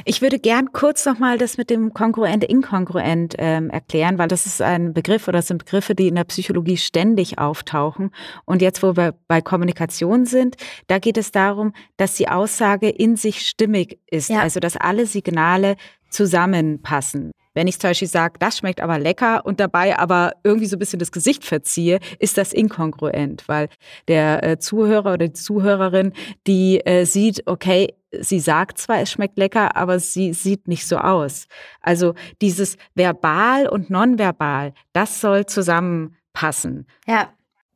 Ich 0.04 0.20
würde 0.20 0.38
gern 0.38 0.72
kurz 0.72 1.06
nochmal 1.06 1.38
das 1.38 1.56
mit 1.56 1.70
dem 1.70 1.94
kongruent, 1.94 2.44
inkongruent 2.44 3.34
ähm, 3.38 3.70
erklären, 3.70 4.18
weil 4.18 4.28
das 4.28 4.44
ist 4.44 4.60
ein 4.60 4.92
Begriff 4.92 5.26
oder 5.26 5.38
das 5.38 5.46
sind 5.46 5.64
Begriffe, 5.64 5.94
die 5.94 6.08
in 6.08 6.16
der 6.16 6.24
Psychologie 6.24 6.76
ständig 6.76 7.38
auftauchen. 7.38 8.10
Und 8.44 8.60
jetzt, 8.60 8.82
wo 8.82 8.96
wir 8.96 9.14
bei 9.26 9.40
Kommunikation 9.40 10.26
sind, 10.26 10.56
da 10.88 10.98
geht 10.98 11.16
es 11.16 11.32
darum, 11.32 11.72
dass 11.96 12.16
die 12.16 12.28
Aussage 12.28 12.90
in 12.90 13.16
sich 13.16 13.46
stimmig 13.46 13.98
ist, 14.10 14.28
ja. 14.28 14.40
also 14.40 14.60
dass 14.60 14.76
alle 14.76 15.06
Signale 15.06 15.76
zusammenpassen. 16.10 17.32
Wenn 17.52 17.66
ich 17.66 17.80
zum 17.80 17.90
Beispiel 17.90 18.08
sage, 18.08 18.34
das 18.38 18.58
schmeckt 18.58 18.80
aber 18.80 18.98
lecker 18.98 19.44
und 19.44 19.58
dabei 19.58 19.98
aber 19.98 20.32
irgendwie 20.44 20.66
so 20.66 20.76
ein 20.76 20.78
bisschen 20.78 21.00
das 21.00 21.10
Gesicht 21.10 21.44
verziehe, 21.44 21.98
ist 22.20 22.38
das 22.38 22.52
inkongruent, 22.52 23.48
weil 23.48 23.68
der 24.06 24.44
äh, 24.44 24.58
Zuhörer 24.58 25.14
oder 25.14 25.26
die 25.26 25.32
Zuhörerin, 25.32 26.12
die 26.46 26.80
äh, 26.86 27.04
sieht, 27.04 27.42
okay, 27.46 27.88
sie 28.12 28.38
sagt 28.38 28.78
zwar, 28.78 29.00
es 29.00 29.10
schmeckt 29.10 29.36
lecker, 29.36 29.76
aber 29.76 29.98
sie 29.98 30.32
sieht 30.32 30.68
nicht 30.68 30.86
so 30.86 30.98
aus. 30.98 31.46
Also 31.80 32.14
dieses 32.40 32.76
verbal 32.94 33.68
und 33.68 33.90
nonverbal, 33.90 34.72
das 34.92 35.20
soll 35.20 35.46
zusammenpassen. 35.46 36.86
Ja. 37.06 37.30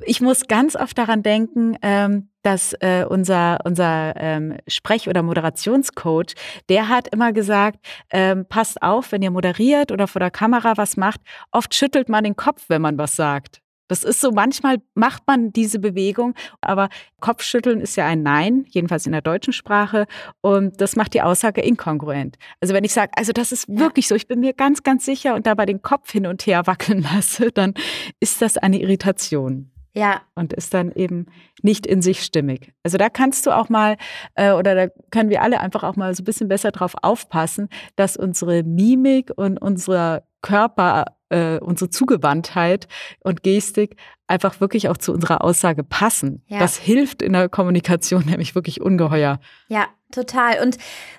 Ich 0.06 0.20
muss 0.20 0.46
ganz 0.49 0.76
oft 0.76 0.99
daran 0.99 1.23
denken, 1.23 1.76
ähm, 1.82 2.28
dass 2.42 2.75
äh, 2.80 3.06
unser, 3.08 3.58
unser 3.64 4.14
ähm, 4.16 4.58
Sprech- 4.68 5.08
oder 5.08 5.23
Moderationscoach, 5.23 6.34
der 6.68 6.88
hat 6.88 7.08
immer 7.08 7.32
gesagt, 7.32 7.78
ähm, 8.11 8.44
passt 8.46 8.82
auf, 8.82 9.12
wenn 9.12 9.23
ihr 9.23 9.30
moderiert 9.30 9.92
oder 9.92 10.06
vor 10.06 10.20
der 10.20 10.30
Kamera 10.30 10.76
was 10.76 10.96
macht, 10.96 11.20
oft 11.52 11.75
schüttelt 11.75 12.08
man 12.08 12.25
den 12.25 12.37
Kopf, 12.37 12.64
wenn 12.68 12.82
man 12.82 12.99
was 12.99 13.16
sagt. 13.16 13.61
Das 13.88 14.02
ist 14.02 14.20
so, 14.20 14.30
manchmal 14.30 14.78
macht 14.94 15.25
man 15.26 15.52
diese 15.52 15.78
Bewegung, 15.78 16.34
aber 16.62 16.88
Kopfschütteln 17.20 17.80
ist 17.80 17.96
ja 17.96 18.06
ein 18.06 18.23
Nein, 18.23 18.64
jedenfalls 18.70 19.04
in 19.04 19.12
der 19.12 19.20
deutschen 19.20 19.52
Sprache. 19.52 20.06
Und 20.40 20.80
das 20.80 20.96
macht 20.96 21.12
die 21.12 21.20
Aussage 21.20 21.61
inkongruent. 21.61 22.38
Also 22.61 22.73
wenn 22.73 22.84
ich 22.84 22.94
sage, 22.94 23.12
also 23.16 23.32
das 23.32 23.52
ist 23.52 23.68
wirklich 23.68 24.08
so, 24.08 24.14
ich 24.14 24.26
bin 24.26 24.40
mir 24.40 24.54
ganz, 24.54 24.82
ganz 24.82 25.04
sicher 25.04 25.34
und 25.34 25.46
dabei 25.46 25.66
den 25.66 25.82
Kopf 25.82 26.11
hin 26.11 26.26
und 26.26 26.46
her 26.46 26.66
wackeln 26.66 27.02
lasse, 27.14 27.52
dann 27.52 27.75
ist 28.20 28.40
das 28.40 28.56
eine 28.56 28.80
Irritation. 28.80 29.70
Ja. 29.94 30.22
Und 30.34 30.52
ist 30.52 30.74
dann 30.74 30.90
eben 30.92 31.26
nicht 31.62 31.86
in 31.86 32.02
sich 32.02 32.22
stimmig. 32.22 32.72
Also 32.82 32.98
da 32.98 33.08
kannst 33.08 33.46
du 33.46 33.52
auch 33.52 33.68
mal, 33.68 33.96
äh, 34.34 34.52
oder 34.52 34.74
da 34.74 34.88
können 35.10 35.30
wir 35.30 35.40
alle 35.40 35.60
einfach 35.60 35.84
auch 35.84 35.96
mal 35.96 36.14
so 36.14 36.22
ein 36.22 36.24
bisschen 36.24 36.48
besser 36.48 36.72
drauf 36.72 36.94
aufpassen, 37.02 37.68
dass 37.94 38.16
unsere 38.16 38.64
Mimik 38.64 39.30
und 39.36 39.56
unser 39.56 40.24
Körper, 40.42 41.16
äh, 41.30 41.58
unsere 41.58 41.90
Zugewandtheit 41.90 42.88
und 43.20 43.42
Gestik 43.42 43.96
einfach 44.26 44.60
wirklich 44.60 44.88
auch 44.88 44.96
zu 44.96 45.12
unserer 45.12 45.42
Aussage 45.42 45.84
passen. 45.84 46.42
Ja. 46.48 46.58
Das 46.58 46.76
hilft 46.76 47.22
in 47.22 47.32
der 47.32 47.48
Kommunikation 47.48 48.24
nämlich 48.26 48.54
wirklich 48.54 48.80
ungeheuer. 48.80 49.38
Ja, 49.68 49.86
total. 50.12 50.60
Und 50.60 50.76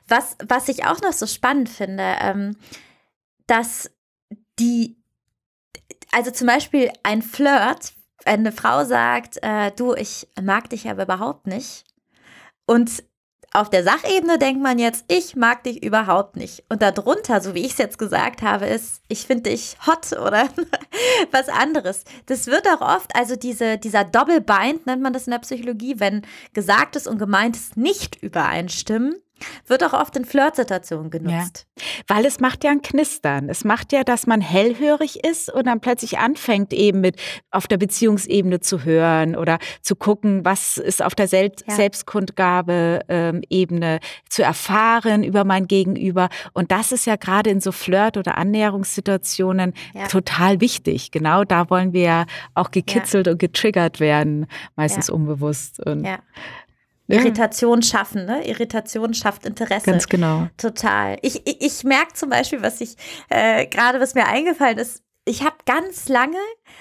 was, 0.08 0.36
was 0.48 0.67
ich 0.67 0.86
auch 0.86 1.01
noch 1.01 1.13
so 1.13 1.25
spannend 1.25 1.70
finde, 1.70 2.03
ähm, 2.22 2.58
dass 3.48 3.89
die, 4.60 4.98
also 6.12 6.29
zum 6.29 6.48
Beispiel 6.48 6.91
ein 7.03 7.22
Flirt 7.22 7.95
eine 8.25 8.51
Frau 8.51 8.84
sagt, 8.84 9.38
äh, 9.41 9.72
du, 9.72 9.94
ich 9.94 10.27
mag 10.41 10.70
dich 10.70 10.89
aber 10.89 11.03
überhaupt 11.03 11.48
nicht. 11.48 11.86
Und 12.65 13.03
auf 13.55 13.70
der 13.70 13.84
Sachebene 13.84 14.38
denkt 14.38 14.62
man 14.62 14.79
jetzt, 14.79 15.05
ich 15.08 15.36
mag 15.38 15.63
dich 15.63 15.82
überhaupt 15.82 16.36
nicht. 16.36 16.65
Und 16.67 16.82
darunter, 16.82 17.39
so 17.39 17.55
wie 17.55 17.62
ich 17.62 17.72
es 17.72 17.77
jetzt 17.77 17.98
gesagt 17.98 18.41
habe, 18.41 18.65
ist, 18.65 19.01
ich 19.08 19.25
finde 19.25 19.50
dich 19.51 19.77
hot 19.88 20.12
oder 20.12 20.50
was 21.32 21.48
anderes. 21.48 22.03
Das 22.25 22.48
wird 22.48 22.67
auch 22.67 22.82
oft, 22.82 23.15
also 23.15 23.38
diese, 23.38 23.77
dieser 23.77 24.03
Doppelbind 24.03 24.86
nennt 24.86 25.01
man 25.01 25.13
das 25.13 25.27
in 25.27 25.32
der 25.32 25.39
Psychologie, 25.39 26.00
wenn 26.00 26.24
Gesagtes 26.53 27.08
und 27.08 27.17
Gemeintes 27.17 27.77
nicht 27.77 28.22
übereinstimmen, 28.22 29.15
wird 29.68 29.84
auch 29.84 29.94
oft 29.94 30.15
in 30.15 30.25
Flirtsituationen 30.25 31.12
genutzt. 31.12 31.68
Ja. 31.77 31.84
Weil 32.08 32.25
es 32.25 32.39
macht 32.39 32.63
ja 32.63 32.72
ein 32.72 32.82
Knistern. 32.82 33.50
Es 33.50 33.63
macht 33.63 33.92
ja, 33.92 34.04
dass 34.04 34.25
man 34.27 34.42
hellhörig 34.42 35.24
ist 35.24 35.51
und 35.51 35.65
dann 35.68 35.82
plötzlich 35.82 36.18
anfängt, 36.20 36.72
eben 36.74 37.01
mit 37.01 37.18
auf 37.51 37.68
der 37.68 37.77
Beziehungsebene 37.77 38.60
zu 38.60 38.84
hören 38.84 39.36
oder 39.36 39.60
zu 39.82 39.96
gucken, 39.96 40.44
was 40.46 40.77
ist 40.77 41.04
auf 41.04 41.15
der 41.15 41.27
Sel 41.27 41.51
ja. 41.68 41.75
Selbstkundgabe-Ebene 41.75 43.94
ähm, 43.96 44.00
zu 44.30 44.44
erfahren 44.44 45.24
über 45.24 45.44
mein 45.44 45.68
Gegenüber. 45.68 46.30
Und 46.54 46.72
das 46.72 46.92
ist 46.92 47.06
ja 47.06 47.15
gerade 47.15 47.50
in 47.50 47.62
so 47.62 47.72
Flirt- 47.72 48.18
oder 48.18 48.38
Annäherungssituationen 48.38 49.74
ja. 49.94 50.08
total 50.08 50.62
wichtig. 50.62 51.12
Genau 51.12 51.44
da 51.44 51.70
wollen 51.70 51.94
wir 51.94 52.01
ja 52.01 52.25
auch 52.54 52.72
gekitzelt 52.72 53.27
und 53.27 53.39
getriggert 53.39 54.00
werden, 54.00 54.48
meistens 54.75 55.10
unbewusst. 55.10 55.86
Und 55.86 56.06
ja. 56.06 56.20
Irritation 57.08 57.82
schaffen, 57.82 58.26
ne? 58.26 58.48
Irritation 58.48 59.14
schafft 59.14 59.46
Interesse. 59.46 59.86
Ganz 59.92 60.08
genau. 60.08 60.48
Total. 60.58 61.18
Ich, 61.22 61.46
ich, 61.48 61.62
ich 61.62 61.84
merke 61.84 62.14
zum 62.14 62.30
Beispiel, 62.30 62.62
was 62.62 62.82
ich 62.82 62.96
äh, 63.30 63.68
gerade, 63.68 64.00
was 64.00 64.16
mir 64.16 64.26
eingefallen 64.28 64.78
ist, 64.78 65.04
ich 65.26 65.44
habe 65.44 65.56
ganz 65.66 66.08
lange, 66.08 66.38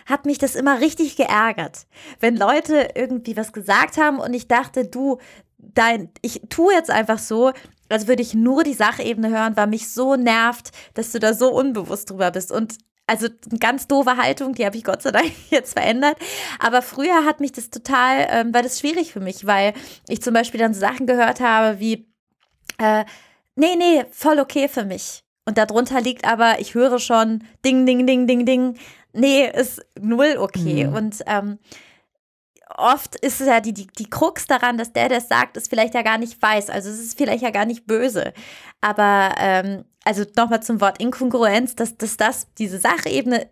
hat 0.07 0.27
mich 0.27 0.39
das 0.39 0.55
immer 0.55 0.81
richtig 0.81 1.17
geärgert, 1.17 1.87
wenn 2.21 2.37
Leute 2.37 2.91
irgendwie 2.95 3.37
was 3.37 3.53
gesagt 3.53 3.97
haben 3.97 4.19
und 4.19 4.35
ich 4.35 4.49
dachte, 4.49 4.85
du, 4.85 5.19
dein, 5.59 6.11
ich 6.21 6.43
tue 6.51 6.73
jetzt 6.75 6.91
einfach 6.91 7.19
so, 7.19 7.53
als 7.89 8.07
würde 8.07 8.23
ich 8.23 8.35
nur 8.35 8.65
die 8.65 8.75
Sachebene 8.75 9.31
hören, 9.31 9.57
weil 9.57 9.67
mich 9.67 9.91
so 9.91 10.17
nervt, 10.17 10.71
dass 10.95 11.13
du 11.13 11.21
da 11.21 11.33
so 11.33 11.53
unbewusst 11.53 12.11
drüber 12.11 12.31
bist. 12.31 12.53
Und 12.53 12.77
also 13.07 13.29
eine 13.51 13.59
ganz 13.59 13.87
doofe 13.87 14.17
Haltung, 14.17 14.55
die 14.55 14.65
habe 14.65 14.77
ich 14.77 14.85
Gott 14.85 15.03
sei 15.03 15.11
Dank 15.11 15.31
jetzt 15.51 15.75
verändert. 15.75 16.17
Aber 16.59 16.83
früher 16.83 17.25
hat 17.25 17.41
mich 17.41 17.53
das 17.53 17.71
total, 17.71 18.27
ähm, 18.31 18.55
war 18.55 18.63
das 18.63 18.81
schwierig 18.81 19.13
für 19.13 19.21
mich, 19.21 19.47
weil 19.47 19.75
ich 20.09 20.23
zum 20.23 20.35
Beispiel 20.35 20.61
dann 20.61 20.75
so 20.75 20.81
Sachen 20.81 21.07
gehört 21.07 21.41
habe 21.41 21.81
wie, 21.81 22.09
äh, 22.79 23.05
nee, 23.57 23.77
nee, 23.77 24.05
voll 24.11 24.41
okay 24.41 24.69
für 24.69 24.85
mich. 24.85 25.25
Und 25.47 25.59
darunter 25.59 26.01
liegt 26.01 26.27
aber, 26.27 26.59
ich 26.61 26.75
höre 26.75 26.99
schon 26.99 27.45
Ding, 27.65 27.85
Ding, 27.85 28.07
Ding, 28.07 28.27
Ding, 28.27 28.47
Ding. 28.47 28.79
Nee, 29.13 29.47
ist 29.47 29.85
null 30.01 30.37
okay. 30.39 30.87
Mhm. 30.87 30.95
Und 30.95 31.23
ähm, 31.27 31.59
oft 32.77 33.17
ist 33.17 33.41
es 33.41 33.47
ja 33.47 33.61
die, 33.61 33.75
die, 33.75 33.87
die 33.87 34.09
Krux 34.09 34.47
daran, 34.47 34.79
dass 34.79 34.93
der, 34.93 35.11
der 35.11 35.19
es 35.19 35.29
sagt, 35.29 35.57
es 35.57 35.69
vielleicht 35.69 35.95
ja 35.95 36.03
gar 36.03 36.19
nicht 36.19 36.41
weiß. 36.41 36.71
Also 36.71 36.89
es 36.89 36.99
ist 36.99 37.19
vielleicht 37.19 37.43
ja 37.43 37.51
gar 37.51 37.67
nicht 37.67 37.87
böse. 37.87 38.33
Aber 38.81 39.35
ähm, 39.39 39.85
also 40.05 40.25
nochmal 40.37 40.63
zum 40.63 40.81
Wort 40.81 41.01
Inkongruenz, 41.01 41.77
dass, 41.77 41.97
dass 41.97 42.17
das, 42.17 42.47
diese 42.59 42.79
Sachebene 42.79 43.49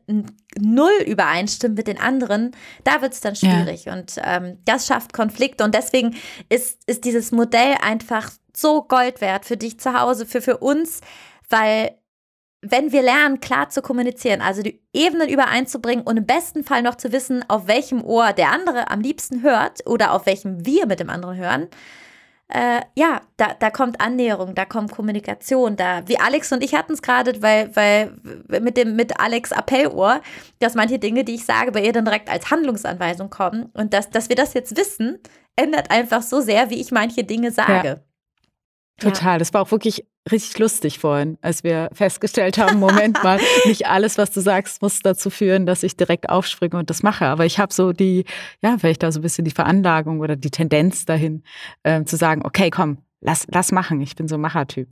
null 0.58 1.02
übereinstimmt 1.06 1.76
mit 1.76 1.86
den 1.86 1.98
anderen, 1.98 2.54
da 2.84 3.00
wird 3.00 3.14
es 3.14 3.20
dann 3.20 3.34
schwierig. 3.34 3.86
Ja. 3.86 3.94
Und 3.94 4.16
ähm, 4.22 4.58
das 4.64 4.86
schafft 4.86 5.12
Konflikte. 5.12 5.64
Und 5.64 5.74
deswegen 5.74 6.14
ist, 6.48 6.78
ist 6.86 7.04
dieses 7.04 7.32
Modell 7.32 7.76
einfach 7.82 8.30
so 8.54 8.82
Gold 8.82 9.20
wert 9.20 9.46
für 9.46 9.56
dich 9.56 9.80
zu 9.80 9.98
Hause, 9.98 10.26
für, 10.26 10.42
für 10.42 10.58
uns, 10.58 11.00
weil 11.48 11.96
wenn 12.60 12.92
wir 12.92 13.02
lernen, 13.02 13.40
klar 13.40 13.70
zu 13.70 13.82
kommunizieren, 13.82 14.40
also 14.40 14.62
die 14.62 14.80
Ebenen 14.92 15.28
übereinzubringen 15.28 16.04
und 16.04 16.16
im 16.16 16.26
besten 16.26 16.62
Fall 16.62 16.82
noch 16.82 16.94
zu 16.94 17.10
wissen, 17.10 17.44
auf 17.48 17.66
welchem 17.66 18.04
Ohr 18.04 18.32
der 18.32 18.52
andere 18.52 18.88
am 18.88 19.00
liebsten 19.00 19.42
hört 19.42 19.84
oder 19.86 20.12
auf 20.12 20.26
welchem 20.26 20.64
wir 20.64 20.86
mit 20.86 21.00
dem 21.00 21.10
anderen 21.10 21.36
hören, 21.36 21.68
äh, 22.54 22.82
ja, 22.94 23.22
da, 23.38 23.54
da 23.58 23.70
kommt 23.70 24.00
Annäherung, 24.00 24.54
da 24.54 24.66
kommt 24.66 24.92
Kommunikation, 24.92 25.76
da, 25.76 26.06
wie 26.06 26.18
Alex 26.18 26.52
und 26.52 26.62
ich 26.62 26.74
hatten 26.74 26.92
es 26.92 27.00
gerade, 27.00 27.40
weil, 27.42 27.74
weil 27.74 28.12
mit 28.60 28.76
dem, 28.76 28.94
mit 28.94 29.18
Alex 29.18 29.52
Appellohr, 29.52 30.20
dass 30.58 30.74
manche 30.74 30.98
Dinge, 30.98 31.24
die 31.24 31.36
ich 31.36 31.46
sage, 31.46 31.72
bei 31.72 31.82
ihr 31.82 31.92
dann 31.92 32.04
direkt 32.04 32.28
als 32.30 32.50
Handlungsanweisung 32.50 33.30
kommen 33.30 33.70
und 33.72 33.94
dass, 33.94 34.10
dass 34.10 34.28
wir 34.28 34.36
das 34.36 34.52
jetzt 34.52 34.76
wissen, 34.76 35.18
ändert 35.56 35.90
einfach 35.90 36.20
so 36.20 36.40
sehr, 36.40 36.68
wie 36.68 36.80
ich 36.80 36.92
manche 36.92 37.24
Dinge 37.24 37.52
sage. 37.52 37.88
Ja. 37.88 38.11
Total. 39.02 39.38
Das 39.38 39.52
war 39.52 39.62
auch 39.62 39.70
wirklich 39.70 40.06
richtig 40.30 40.58
lustig 40.58 40.98
vorhin, 40.98 41.38
als 41.42 41.64
wir 41.64 41.88
festgestellt 41.92 42.58
haben, 42.58 42.78
Moment 42.78 43.22
mal, 43.22 43.40
nicht 43.64 43.86
alles, 43.86 44.18
was 44.18 44.30
du 44.30 44.40
sagst, 44.40 44.82
muss 44.82 45.00
dazu 45.00 45.30
führen, 45.30 45.66
dass 45.66 45.82
ich 45.82 45.96
direkt 45.96 46.28
aufspringe 46.28 46.76
und 46.76 46.90
das 46.90 47.02
mache. 47.02 47.26
Aber 47.26 47.44
ich 47.44 47.58
habe 47.58 47.72
so 47.72 47.92
die, 47.92 48.24
ja, 48.62 48.78
vielleicht 48.78 49.02
da 49.02 49.10
so 49.10 49.18
ein 49.18 49.22
bisschen 49.22 49.44
die 49.44 49.50
Veranlagung 49.50 50.20
oder 50.20 50.36
die 50.36 50.50
Tendenz 50.50 51.04
dahin, 51.04 51.42
äh, 51.82 52.04
zu 52.04 52.16
sagen, 52.16 52.42
okay, 52.44 52.70
komm, 52.70 52.98
lass, 53.20 53.46
lass 53.50 53.72
machen. 53.72 54.00
Ich 54.00 54.14
bin 54.14 54.28
so 54.28 54.36
ein 54.36 54.40
Machertyp. 54.40 54.88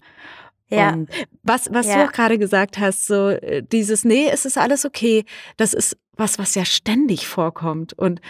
Ja. 0.69 0.93
Und 0.93 1.11
was, 1.43 1.69
was 1.73 1.87
ja. 1.87 1.97
du 1.97 2.09
auch 2.09 2.13
gerade 2.13 2.39
gesagt 2.39 2.79
hast, 2.79 3.07
so 3.07 3.29
äh, 3.29 3.63
dieses, 3.63 4.05
nee, 4.05 4.29
es 4.31 4.45
ist 4.45 4.57
alles 4.57 4.85
okay, 4.85 5.25
das 5.57 5.75
ist 5.75 5.97
was, 6.17 6.39
was 6.39 6.55
ja 6.55 6.65
ständig 6.65 7.27
vorkommt. 7.27 7.93
Und 7.93 8.21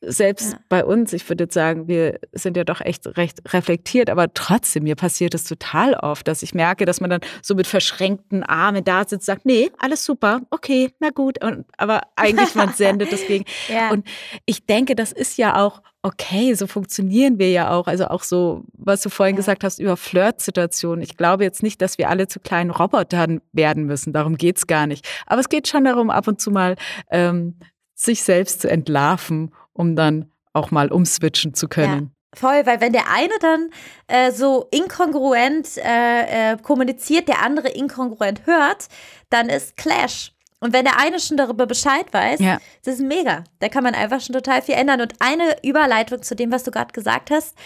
selbst 0.00 0.52
ja. 0.52 0.58
bei 0.68 0.84
uns, 0.84 1.12
ich 1.12 1.28
würde 1.28 1.44
jetzt 1.44 1.54
sagen, 1.54 1.88
wir 1.88 2.20
sind 2.32 2.56
ja 2.56 2.64
doch 2.64 2.80
echt 2.80 3.06
recht 3.16 3.40
reflektiert, 3.52 4.10
aber 4.10 4.32
trotzdem, 4.32 4.84
mir 4.84 4.96
passiert 4.96 5.34
es 5.34 5.44
total 5.44 5.94
oft, 5.94 6.28
dass 6.28 6.42
ich 6.42 6.54
merke, 6.54 6.84
dass 6.84 7.00
man 7.00 7.10
dann 7.10 7.20
so 7.42 7.54
mit 7.54 7.66
verschränkten 7.66 8.42
Armen 8.42 8.84
da 8.84 9.04
sitzt, 9.04 9.26
sagt, 9.26 9.44
nee, 9.44 9.70
alles 9.78 10.04
super, 10.04 10.40
okay, 10.50 10.92
na 11.00 11.10
gut, 11.10 11.42
und, 11.42 11.64
aber 11.76 12.02
eigentlich 12.16 12.54
man 12.54 12.72
sendet 12.72 13.12
deswegen. 13.12 13.44
ja. 13.68 13.90
Und 13.90 14.06
ich 14.46 14.66
denke, 14.66 14.94
das 14.94 15.12
ist 15.12 15.36
ja 15.36 15.56
auch 15.56 15.82
okay, 16.02 16.54
so 16.54 16.66
funktionieren 16.66 17.38
wir 17.38 17.50
ja 17.50 17.70
auch. 17.70 17.86
Also 17.86 18.06
auch 18.06 18.22
so, 18.22 18.64
was 18.72 19.02
du 19.02 19.10
vorhin 19.10 19.34
ja. 19.34 19.38
gesagt 19.38 19.64
hast 19.64 19.78
über 19.78 19.96
Flirtsituationen. 19.96 21.02
Ich 21.02 21.16
glaube 21.16 21.44
jetzt 21.44 21.62
nicht, 21.62 21.82
dass 21.82 21.98
wir 21.98 22.08
alle 22.08 22.28
zu 22.28 22.40
kleinen 22.40 22.70
Robotern 22.70 23.40
werden 23.52 23.84
müssen. 23.84 24.12
Darum 24.12 24.36
geht 24.36 24.58
es 24.58 24.66
gar 24.66 24.86
nicht. 24.86 25.06
Aber 25.26 25.40
es 25.40 25.48
geht 25.48 25.66
schon 25.68 25.84
darum, 25.84 26.10
ab 26.10 26.28
und 26.28 26.40
zu 26.40 26.50
mal 26.50 26.76
ähm, 27.10 27.58
sich 27.94 28.22
selbst 28.22 28.62
zu 28.62 28.70
entlarven 28.70 29.52
um 29.78 29.96
dann 29.96 30.30
auch 30.52 30.70
mal 30.70 30.92
umswitchen 30.92 31.54
zu 31.54 31.68
können. 31.68 32.10
Ja. 32.12 32.18
Voll, 32.34 32.66
weil 32.66 32.80
wenn 32.82 32.92
der 32.92 33.10
eine 33.10 33.32
dann 33.40 33.70
äh, 34.06 34.32
so 34.32 34.68
inkongruent 34.70 35.78
äh, 35.78 36.52
äh, 36.52 36.56
kommuniziert, 36.58 37.26
der 37.26 37.42
andere 37.42 37.68
inkongruent 37.68 38.44
hört, 38.44 38.88
dann 39.30 39.48
ist 39.48 39.78
Clash. 39.78 40.32
Und 40.60 40.72
wenn 40.72 40.84
der 40.84 40.98
eine 40.98 41.20
schon 41.20 41.36
darüber 41.36 41.66
Bescheid 41.66 42.12
weiß, 42.12 42.40
ja. 42.40 42.58
das 42.84 42.96
ist 42.96 43.00
mega. 43.00 43.44
Da 43.60 43.68
kann 43.68 43.84
man 43.84 43.94
einfach 43.94 44.20
schon 44.20 44.34
total 44.34 44.60
viel 44.60 44.74
ändern. 44.74 45.00
Und 45.00 45.14
eine 45.20 45.56
Überleitung 45.62 46.22
zu 46.22 46.34
dem, 46.34 46.50
was 46.50 46.64
du 46.64 46.70
gerade 46.70 46.92
gesagt 46.92 47.30
hast. 47.30 47.56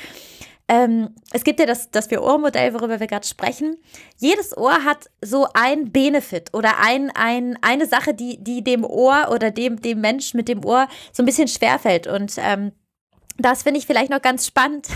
Ähm, 0.72 1.10
es 1.32 1.44
gibt 1.44 1.60
ja 1.60 1.66
das, 1.66 1.90
das 1.90 2.06
Vier-Ohr-Modell, 2.06 2.72
worüber 2.72 2.98
wir 2.98 3.06
gerade 3.06 3.26
sprechen. 3.26 3.76
Jedes 4.16 4.56
Ohr 4.56 4.84
hat 4.84 5.10
so 5.20 5.46
ein 5.52 5.92
Benefit 5.92 6.54
oder 6.54 6.78
ein, 6.78 7.10
ein, 7.14 7.58
eine 7.60 7.84
Sache, 7.84 8.14
die, 8.14 8.42
die 8.42 8.64
dem 8.64 8.82
Ohr 8.82 9.28
oder 9.30 9.50
dem, 9.50 9.82
dem 9.82 10.00
Mensch 10.00 10.32
mit 10.32 10.48
dem 10.48 10.64
Ohr 10.64 10.88
so 11.12 11.22
ein 11.22 11.26
bisschen 11.26 11.46
schwerfällt. 11.46 12.06
Und 12.06 12.36
ähm, 12.38 12.72
das 13.36 13.64
finde 13.64 13.80
ich 13.80 13.86
vielleicht 13.86 14.10
noch 14.10 14.22
ganz 14.22 14.46
spannend. 14.46 14.88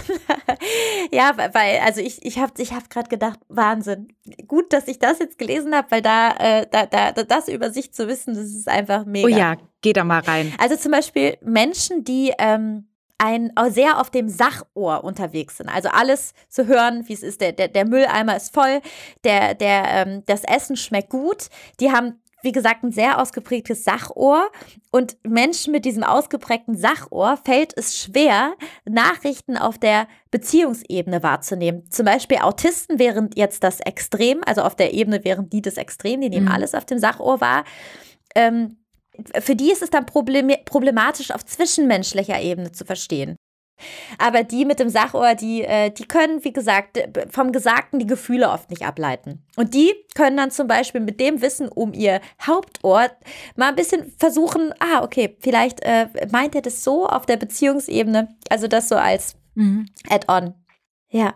ja, 1.13 1.37
weil, 1.37 1.81
also 1.85 2.01
ich, 2.01 2.25
ich 2.25 2.39
habe 2.39 2.53
ich 2.57 2.73
hab 2.73 2.89
gerade 2.89 3.11
gedacht, 3.11 3.39
Wahnsinn. 3.49 4.09
Gut, 4.47 4.73
dass 4.73 4.89
ich 4.89 4.99
das 4.99 5.19
jetzt 5.19 5.37
gelesen 5.37 5.75
habe, 5.75 5.91
weil 5.91 6.01
da, 6.01 6.31
äh, 6.39 6.67
da, 6.71 6.87
da, 6.87 7.13
das 7.13 7.49
über 7.49 7.71
sich 7.71 7.93
zu 7.93 8.09
wissen, 8.09 8.33
das 8.33 8.47
ist 8.47 8.69
einfach 8.69 9.05
mega. 9.05 9.27
Oh 9.27 9.29
ja, 9.29 9.57
geh 9.83 9.93
da 9.93 10.05
mal 10.05 10.21
rein. 10.21 10.55
Also 10.57 10.77
zum 10.77 10.93
Beispiel 10.93 11.37
Menschen, 11.43 12.03
die 12.03 12.33
ähm, 12.39 12.89
ein, 13.19 13.53
sehr 13.69 14.01
auf 14.01 14.11
dem 14.11 14.29
Sachohr 14.29 15.05
unterwegs 15.05 15.57
sind. 15.57 15.69
Also 15.69 15.89
alles 15.89 16.35
zu 16.49 16.67
hören, 16.67 17.09
wie 17.09 17.15
es 17.15 17.23
ist. 17.23 17.41
Der, 17.41 17.53
der, 17.53 17.69
der 17.69 17.87
Mülleimer 17.87 18.37
ist 18.37 18.53
voll, 18.53 18.81
der, 19.25 19.55
der, 19.55 19.85
ähm, 19.89 20.23
das 20.27 20.45
Essen 20.45 20.77
schmeckt 20.77 21.11
gut. 21.11 21.49
Die 21.81 21.93
haben 21.93 22.21
wie 22.47 22.53
gesagt, 22.53 22.85
ein 22.85 22.93
sehr 22.93 23.21
ausgeprägtes 23.21 23.83
Sachohr. 23.85 24.51
Und 24.93 25.17
Menschen 25.25 25.73
mit 25.73 25.85
diesem 25.85 26.05
ausgeprägten 26.05 26.77
Sachohr 26.77 27.37
fällt 27.45 27.77
es 27.77 27.99
schwer, 27.99 28.55
Nachrichten 28.85 29.57
auf 29.57 29.79
der 29.79 30.07
Beziehungsebene 30.31 31.23
wahrzunehmen. 31.23 31.91
Zum 31.91 32.07
Beispiel 32.07 32.39
Autisten 32.39 32.99
wären 32.99 33.31
jetzt 33.35 33.65
das 33.65 33.81
Extrem, 33.81 34.43
also 34.47 34.63
auf 34.63 34.77
der 34.77 34.95
Ebene 34.95 35.25
wären 35.25 35.51
die 35.51 35.61
das 35.61 35.77
Extrem, 35.77 36.21
die 36.21 36.31
nehmen 36.31 36.47
mhm. 36.47 36.53
alles 36.53 36.75
auf 36.75 36.87
dem 36.87 36.99
Sachohr 36.99 37.41
wahr. 37.41 37.65
Ähm, 38.35 38.77
für 39.41 39.57
die 39.57 39.71
ist 39.71 39.83
es 39.83 39.91
dann 39.91 40.07
problematisch, 40.07 41.31
auf 41.31 41.45
zwischenmenschlicher 41.45 42.41
Ebene 42.41 42.73
zu 42.73 42.85
verstehen. 42.85 43.37
Aber 44.19 44.43
die 44.43 44.65
mit 44.65 44.79
dem 44.81 44.89
Sachohr, 44.89 45.35
die, 45.35 45.63
äh, 45.63 45.91
die 45.91 46.07
können, 46.07 46.45
wie 46.45 46.53
gesagt, 46.53 46.99
vom 47.31 47.53
Gesagten 47.53 47.99
die 47.99 48.07
Gefühle 48.07 48.51
oft 48.51 48.71
nicht 48.71 48.87
ableiten. 48.87 49.45
Und 49.57 49.75
die 49.75 49.93
können 50.15 50.37
dann 50.37 50.51
zum 50.51 50.67
Beispiel 50.67 51.01
mit 51.01 51.21
dem 51.21 51.43
Wissen 51.43 51.69
um 51.69 51.93
ihr 51.93 52.21
Hauptohr 52.41 53.11
mal 53.55 53.69
ein 53.69 53.75
bisschen 53.75 54.13
versuchen, 54.19 54.73
ah, 54.79 55.03
okay, 55.03 55.37
vielleicht 55.41 55.81
äh, 55.83 56.09
meint 56.33 56.55
er 56.55 56.63
das 56.63 56.83
so 56.83 57.07
auf 57.07 57.27
der 57.27 57.37
Beziehungsebene, 57.37 58.35
also 58.49 58.67
das 58.67 58.89
so 58.89 58.97
als 58.97 59.37
mhm. 59.55 59.87
Add-on. 60.09 60.55
Ja. 61.11 61.35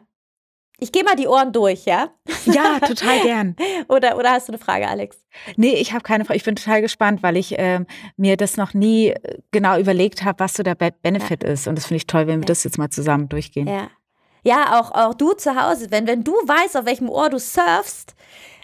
Ich 0.81 0.93
gehe 0.93 1.05
mal 1.05 1.14
die 1.14 1.29
Ohren 1.29 1.53
durch, 1.53 1.85
ja? 1.85 2.09
Ja, 2.47 2.81
total 2.81 3.21
gern. 3.21 3.57
oder, 3.88 4.16
oder 4.16 4.33
hast 4.33 4.49
du 4.49 4.53
eine 4.53 4.59
Frage, 4.59 4.88
Alex? 4.88 5.19
Nee, 5.57 5.75
ich 5.75 5.93
habe 5.93 6.03
keine 6.03 6.25
Frage. 6.25 6.38
Ich 6.38 6.45
bin 6.45 6.57
total 6.57 6.81
gespannt, 6.81 7.23
weil 7.23 7.37
ich 7.37 7.55
ähm, 7.59 7.87
mir 8.16 8.38
das 8.38 8.57
noch 8.57 8.73
nie 8.73 9.09
äh, 9.09 9.38
genau 9.51 9.79
überlegt 9.79 10.25
habe, 10.25 10.40
was 10.40 10.55
so 10.55 10.62
der 10.62 10.75
Benefit 10.75 11.45
ja. 11.45 11.51
ist. 11.51 11.69
Und 11.69 11.77
das 11.77 11.87
finde 11.87 11.97
ich 11.99 12.07
toll, 12.07 12.27
wenn 12.27 12.40
wir 12.40 12.45
ja. 12.45 12.47
das 12.47 12.64
jetzt 12.64 12.79
mal 12.79 12.88
zusammen 12.88 13.29
durchgehen. 13.29 13.69
Ja, 13.69 13.88
ja 14.43 14.81
auch, 14.81 14.93
auch 14.93 15.14
du 15.14 15.35
zu 15.35 15.55
Hause, 15.55 15.90
wenn, 15.90 16.07
wenn 16.07 16.25
du 16.25 16.33
weißt, 16.33 16.77
auf 16.77 16.87
welchem 16.87 17.11
Ohr 17.11 17.29
du 17.29 17.38
surfst, 17.38 18.14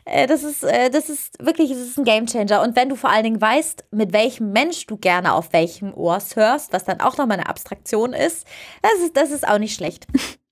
äh, 0.07 0.27
das 0.27 0.43
ist, 0.43 0.63
äh, 0.63 0.89
das 0.89 1.11
ist 1.11 1.45
wirklich, 1.45 1.69
das 1.71 1.81
ist 1.81 1.99
ein 1.99 2.05
Gamechanger. 2.05 2.63
Und 2.63 2.77
wenn 2.77 2.89
du 2.89 2.97
vor 2.97 3.11
allen 3.11 3.25
Dingen 3.25 3.41
weißt, 3.41 3.85
mit 3.91 4.13
welchem 4.13 4.53
Mensch 4.53 4.87
du 4.87 4.97
gerne 4.97 5.35
auf 5.35 5.53
welchem 5.53 5.93
Ohr 5.93 6.21
surfst, 6.21 6.73
was 6.73 6.85
dann 6.85 7.01
auch 7.01 7.19
nochmal 7.19 7.39
eine 7.39 7.49
Abstraktion 7.49 8.15
ist, 8.15 8.47
das 8.83 9.01
ist, 9.05 9.17
das 9.17 9.31
ist 9.31 9.47
auch 9.47 9.59
nicht 9.59 9.75
schlecht. 9.75 10.07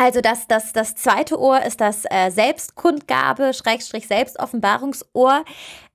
Also 0.00 0.22
das, 0.22 0.48
das, 0.48 0.72
das 0.72 0.94
zweite 0.94 1.38
Ohr 1.38 1.62
ist 1.62 1.82
das 1.82 2.04
äh, 2.10 2.30
Selbstkundgabe, 2.30 3.52
Schrägstrich 3.52 4.06
Selbstoffenbarungsohr. 4.06 5.44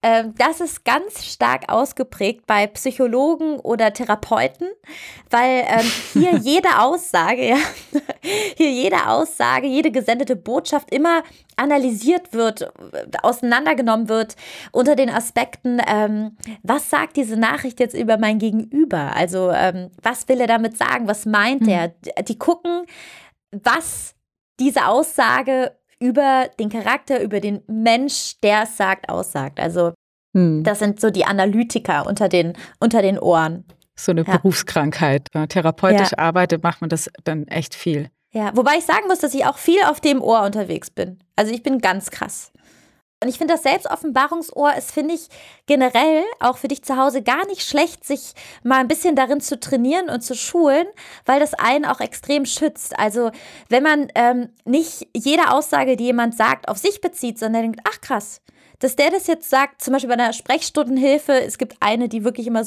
Ähm, 0.04 0.36
das 0.38 0.62
ist 0.62 0.86
ganz 0.86 1.26
stark 1.26 1.70
ausgeprägt 1.70 2.46
bei 2.46 2.68
Psychologen 2.68 3.60
oder 3.60 3.94
Therapeuten, 3.94 4.68
weil 5.32 5.66
ähm, 5.68 5.92
hier 6.14 6.36
jede 6.40 6.78
Aussage, 6.78 7.48
ja, 7.48 7.58
hier 8.56 8.70
jede 8.70 9.08
Aussage, 9.08 9.66
jede 9.66 9.90
gesendete 9.90 10.36
Botschaft 10.36 10.94
immer 10.94 11.24
analysiert 11.56 12.32
wird, 12.32 12.72
auseinandergenommen 13.24 14.08
wird 14.08 14.36
unter 14.72 14.96
den 14.96 15.10
Aspekten, 15.10 15.82
ähm, 15.88 16.38
was 16.62 16.92
sagt 16.92 17.18
diese 17.18 17.38
Nachricht 17.38 17.80
jetzt 17.80 17.96
über 17.96 18.20
mein 18.20 18.38
Gegenüber? 18.38 19.16
Also 19.16 19.52
was 20.04 20.28
will 20.28 20.42
er 20.42 20.48
damit 20.48 20.78
sagen? 20.78 21.08
Was 21.08 21.26
meint 21.26 21.62
mhm. 21.62 21.70
er? 21.70 21.88
Die 22.28 22.38
gucken, 22.38 22.86
was 23.64 24.16
diese 24.60 24.88
Aussage 24.88 25.76
über 26.00 26.50
den 26.60 26.70
Charakter, 26.70 27.22
über 27.22 27.40
den 27.40 27.62
Mensch, 27.68 28.40
der 28.42 28.64
es 28.64 28.78
sagt, 28.78 29.10
aussagt. 29.10 29.60
Also 29.60 29.94
hm. 30.34 30.64
das 30.64 30.80
sind 30.80 31.00
so 31.00 31.10
die 31.10 31.26
Analytiker 31.26 32.06
unter 32.06 32.30
den, 32.30 32.54
unter 32.80 33.02
den 33.02 33.20
Ohren. 33.20 33.66
So 33.96 34.12
eine 34.12 34.24
ja. 34.24 34.38
Berufskrankheit. 34.38 35.30
Wenn 35.32 35.44
man 35.44 35.50
therapeutisch 35.50 36.12
ja. 36.12 36.18
arbeitet, 36.18 36.64
macht 36.64 36.82
man 36.82 36.90
das 36.90 37.10
dann 37.24 37.48
echt 37.48 37.76
viel. 37.76 38.10
Ja, 38.34 38.52
wobei 38.54 38.76
ich 38.78 38.86
sagen 38.86 39.08
muss, 39.08 39.20
dass 39.20 39.34
ich 39.34 39.46
auch 39.46 39.58
viel 39.58 39.82
auf 39.84 40.02
dem 40.02 40.22
Ohr 40.22 40.44
unterwegs 40.44 40.90
bin. 40.90 41.20
Also 41.38 41.54
ich 41.54 41.64
bin 41.64 41.80
ganz 41.80 42.12
krass. 42.12 42.52
Und 43.26 43.30
ich 43.30 43.40
finde, 43.40 43.56
das 43.56 43.64
Selbstoffenbarungsohr 43.64 44.76
ist, 44.76 44.92
finde 44.92 45.16
ich, 45.16 45.30
generell 45.66 46.24
auch 46.40 46.58
für 46.58 46.68
dich 46.68 46.84
zu 46.84 46.96
Hause 46.96 47.24
gar 47.24 47.48
nicht 47.48 47.64
schlecht, 47.64 48.06
sich 48.06 48.34
mal 48.62 48.78
ein 48.78 48.88
bisschen 48.88 49.16
darin 49.16 49.42
zu 49.42 49.60
trainieren 49.60 50.12
und 50.12 50.22
zu 50.22 50.36
schulen, 50.36 50.86
weil 51.26 51.40
das 51.40 51.56
einen 51.56 51.86
auch 51.86 52.02
extrem 52.02 52.46
schützt. 52.46 53.00
Also 53.00 53.32
wenn 53.68 53.82
man 53.82 54.10
ähm, 54.14 54.50
nicht 54.64 55.08
jede 55.16 55.52
Aussage, 55.52 55.96
die 55.98 56.04
jemand 56.04 56.38
sagt, 56.38 56.68
auf 56.68 56.78
sich 56.78 57.02
bezieht, 57.02 57.40
sondern 57.40 57.64
denkt, 57.64 57.80
ach 57.90 58.00
krass, 58.00 58.42
dass 58.78 58.96
der 58.96 59.10
das 59.10 59.26
jetzt 59.26 59.50
sagt, 59.50 59.82
zum 59.82 59.94
Beispiel 59.94 60.10
bei 60.10 60.22
einer 60.22 60.32
Sprechstundenhilfe, 60.32 61.34
es 61.34 61.58
gibt 61.58 61.78
eine, 61.80 62.08
die 62.10 62.24
wirklich 62.24 62.46
immer, 62.46 62.62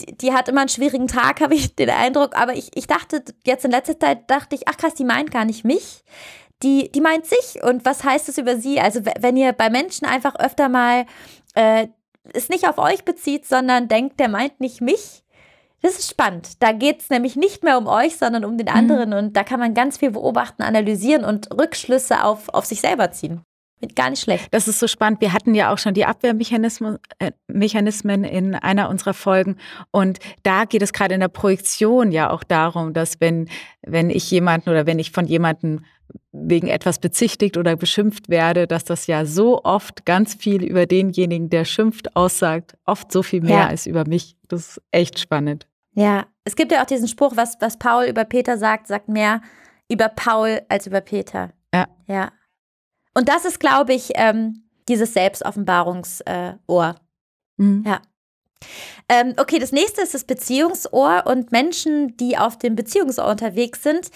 die, 0.00 0.16
die 0.16 0.32
hat 0.32 0.48
immer 0.48 0.62
einen 0.62 0.70
schwierigen 0.70 1.08
Tag, 1.08 1.40
habe 1.42 1.54
ich 1.54 1.76
den 1.76 1.90
Eindruck, 1.90 2.34
aber 2.38 2.54
ich, 2.54 2.70
ich 2.74 2.86
dachte 2.86 3.22
jetzt 3.44 3.66
in 3.66 3.70
letzter 3.70 4.00
Zeit, 4.00 4.30
dachte 4.30 4.54
ich, 4.54 4.66
ach 4.66 4.78
krass, 4.78 4.94
die 4.94 5.04
meint 5.04 5.30
gar 5.30 5.44
nicht 5.44 5.66
mich, 5.66 6.02
die, 6.62 6.90
die 6.92 7.00
meint 7.00 7.26
sich 7.26 7.62
und 7.62 7.84
was 7.84 8.04
heißt 8.04 8.28
es 8.28 8.38
über 8.38 8.56
sie? 8.56 8.80
Also 8.80 9.00
wenn 9.20 9.36
ihr 9.36 9.52
bei 9.52 9.70
Menschen 9.70 10.06
einfach 10.06 10.34
öfter 10.36 10.68
mal 10.68 11.06
äh, 11.54 11.88
es 12.32 12.48
nicht 12.48 12.68
auf 12.68 12.78
euch 12.78 13.04
bezieht, 13.04 13.46
sondern 13.46 13.88
denkt, 13.88 14.20
der 14.20 14.28
meint 14.28 14.60
nicht 14.60 14.80
mich, 14.80 15.22
das 15.82 15.98
ist 15.98 16.10
spannend. 16.10 16.62
Da 16.62 16.72
geht 16.72 17.00
es 17.00 17.10
nämlich 17.10 17.36
nicht 17.36 17.64
mehr 17.64 17.78
um 17.78 17.86
euch, 17.86 18.16
sondern 18.16 18.44
um 18.44 18.58
den 18.58 18.66
mhm. 18.66 18.74
anderen. 18.74 19.10
Mhm. 19.10 19.16
Und 19.16 19.36
da 19.36 19.44
kann 19.44 19.60
man 19.60 19.74
ganz 19.74 19.96
viel 19.98 20.10
beobachten, 20.10 20.62
analysieren 20.62 21.24
und 21.24 21.50
Rückschlüsse 21.50 22.22
auf, 22.24 22.48
auf 22.50 22.66
sich 22.66 22.80
selber 22.80 23.10
ziehen. 23.10 23.42
Gar 23.94 24.10
nicht 24.10 24.20
schlecht. 24.20 24.48
Das 24.50 24.68
ist 24.68 24.78
so 24.78 24.86
spannend. 24.86 25.22
Wir 25.22 25.32
hatten 25.32 25.54
ja 25.54 25.72
auch 25.72 25.78
schon 25.78 25.94
die 25.94 26.04
Abwehrmechanismen 26.04 26.98
äh, 27.18 28.28
in 28.28 28.54
einer 28.54 28.90
unserer 28.90 29.14
Folgen. 29.14 29.56
Und 29.90 30.18
da 30.42 30.66
geht 30.66 30.82
es 30.82 30.92
gerade 30.92 31.14
in 31.14 31.20
der 31.20 31.28
Projektion 31.28 32.12
ja 32.12 32.28
auch 32.28 32.44
darum, 32.44 32.92
dass 32.92 33.22
wenn, 33.22 33.48
wenn 33.80 34.10
ich 34.10 34.30
jemanden 34.30 34.68
oder 34.68 34.84
wenn 34.84 34.98
ich 34.98 35.12
von 35.12 35.26
jemandem 35.26 35.86
wegen 36.32 36.68
etwas 36.68 36.98
bezichtigt 36.98 37.56
oder 37.56 37.76
beschimpft 37.76 38.28
werde, 38.28 38.66
dass 38.66 38.84
das 38.84 39.06
ja 39.06 39.24
so 39.24 39.62
oft 39.64 40.06
ganz 40.06 40.34
viel 40.34 40.62
über 40.62 40.86
denjenigen, 40.86 41.50
der 41.50 41.64
schimpft, 41.64 42.16
aussagt, 42.16 42.76
oft 42.84 43.12
so 43.12 43.22
viel 43.22 43.42
mehr 43.42 43.58
ja. 43.58 43.66
als 43.66 43.86
über 43.86 44.06
mich. 44.06 44.36
Das 44.48 44.60
ist 44.60 44.82
echt 44.90 45.18
spannend. 45.18 45.66
Ja, 45.92 46.26
es 46.44 46.56
gibt 46.56 46.72
ja 46.72 46.82
auch 46.82 46.86
diesen 46.86 47.08
Spruch, 47.08 47.36
was, 47.36 47.56
was 47.60 47.78
Paul 47.78 48.04
über 48.04 48.24
Peter 48.24 48.58
sagt, 48.58 48.86
sagt 48.86 49.08
mehr 49.08 49.40
über 49.90 50.08
Paul 50.08 50.62
als 50.68 50.86
über 50.86 51.00
Peter. 51.00 51.50
Ja. 51.74 51.88
Ja. 52.06 52.32
Und 53.14 53.28
das 53.28 53.44
ist, 53.44 53.58
glaube 53.58 53.92
ich, 53.92 54.10
ähm, 54.14 54.64
dieses 54.88 55.12
Selbstoffenbarungsohr. 55.14 56.24
Äh, 56.26 57.62
mhm. 57.62 57.84
Ja. 57.86 58.00
Ähm, 59.08 59.34
okay, 59.38 59.58
das 59.58 59.72
nächste 59.72 60.02
ist 60.02 60.14
das 60.14 60.24
Beziehungsohr 60.24 61.24
und 61.26 61.52
Menschen, 61.52 62.16
die 62.16 62.38
auf 62.38 62.58
dem 62.58 62.76
Beziehungsohr 62.76 63.26
unterwegs 63.26 63.82
sind, 63.82 64.10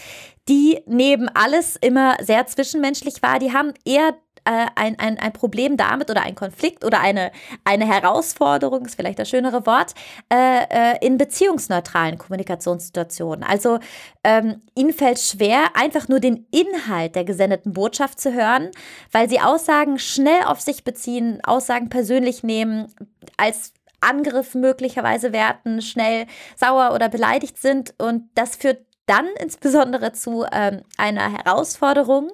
die 0.48 0.82
neben 0.86 1.28
alles 1.28 1.76
immer 1.76 2.16
sehr 2.20 2.46
zwischenmenschlich 2.46 3.22
war, 3.22 3.38
die 3.38 3.52
haben 3.52 3.72
eher 3.84 4.14
äh, 4.44 4.66
ein, 4.74 4.98
ein, 4.98 5.18
ein 5.18 5.32
Problem 5.32 5.76
damit 5.76 6.10
oder 6.10 6.22
ein 6.22 6.34
Konflikt 6.34 6.84
oder 6.84 7.00
eine, 7.00 7.32
eine 7.64 7.86
Herausforderung, 7.86 8.84
ist 8.84 8.94
vielleicht 8.94 9.18
das 9.18 9.30
schönere 9.30 9.66
Wort, 9.66 9.94
äh, 10.30 10.64
äh, 10.68 11.06
in 11.06 11.16
beziehungsneutralen 11.16 12.18
Kommunikationssituationen. 12.18 13.42
Also 13.42 13.78
ähm, 14.22 14.60
ihnen 14.74 14.92
fällt 14.92 15.18
schwer, 15.18 15.74
einfach 15.74 16.08
nur 16.08 16.20
den 16.20 16.46
Inhalt 16.50 17.14
der 17.16 17.24
gesendeten 17.24 17.72
Botschaft 17.72 18.20
zu 18.20 18.34
hören, 18.34 18.70
weil 19.12 19.30
sie 19.30 19.40
Aussagen 19.40 19.98
schnell 19.98 20.42
auf 20.44 20.60
sich 20.60 20.84
beziehen, 20.84 21.40
Aussagen 21.42 21.88
persönlich 21.88 22.42
nehmen, 22.42 22.92
als 23.38 23.72
Angriff 24.04 24.54
möglicherweise 24.54 25.32
werten, 25.32 25.82
schnell 25.82 26.26
sauer 26.56 26.92
oder 26.94 27.08
beleidigt 27.08 27.58
sind. 27.58 27.94
Und 27.98 28.28
das 28.34 28.56
führt 28.56 28.84
dann 29.06 29.26
insbesondere 29.40 30.12
zu 30.12 30.44
ähm, 30.52 30.82
einer 30.96 31.32
Herausforderung, 31.32 32.30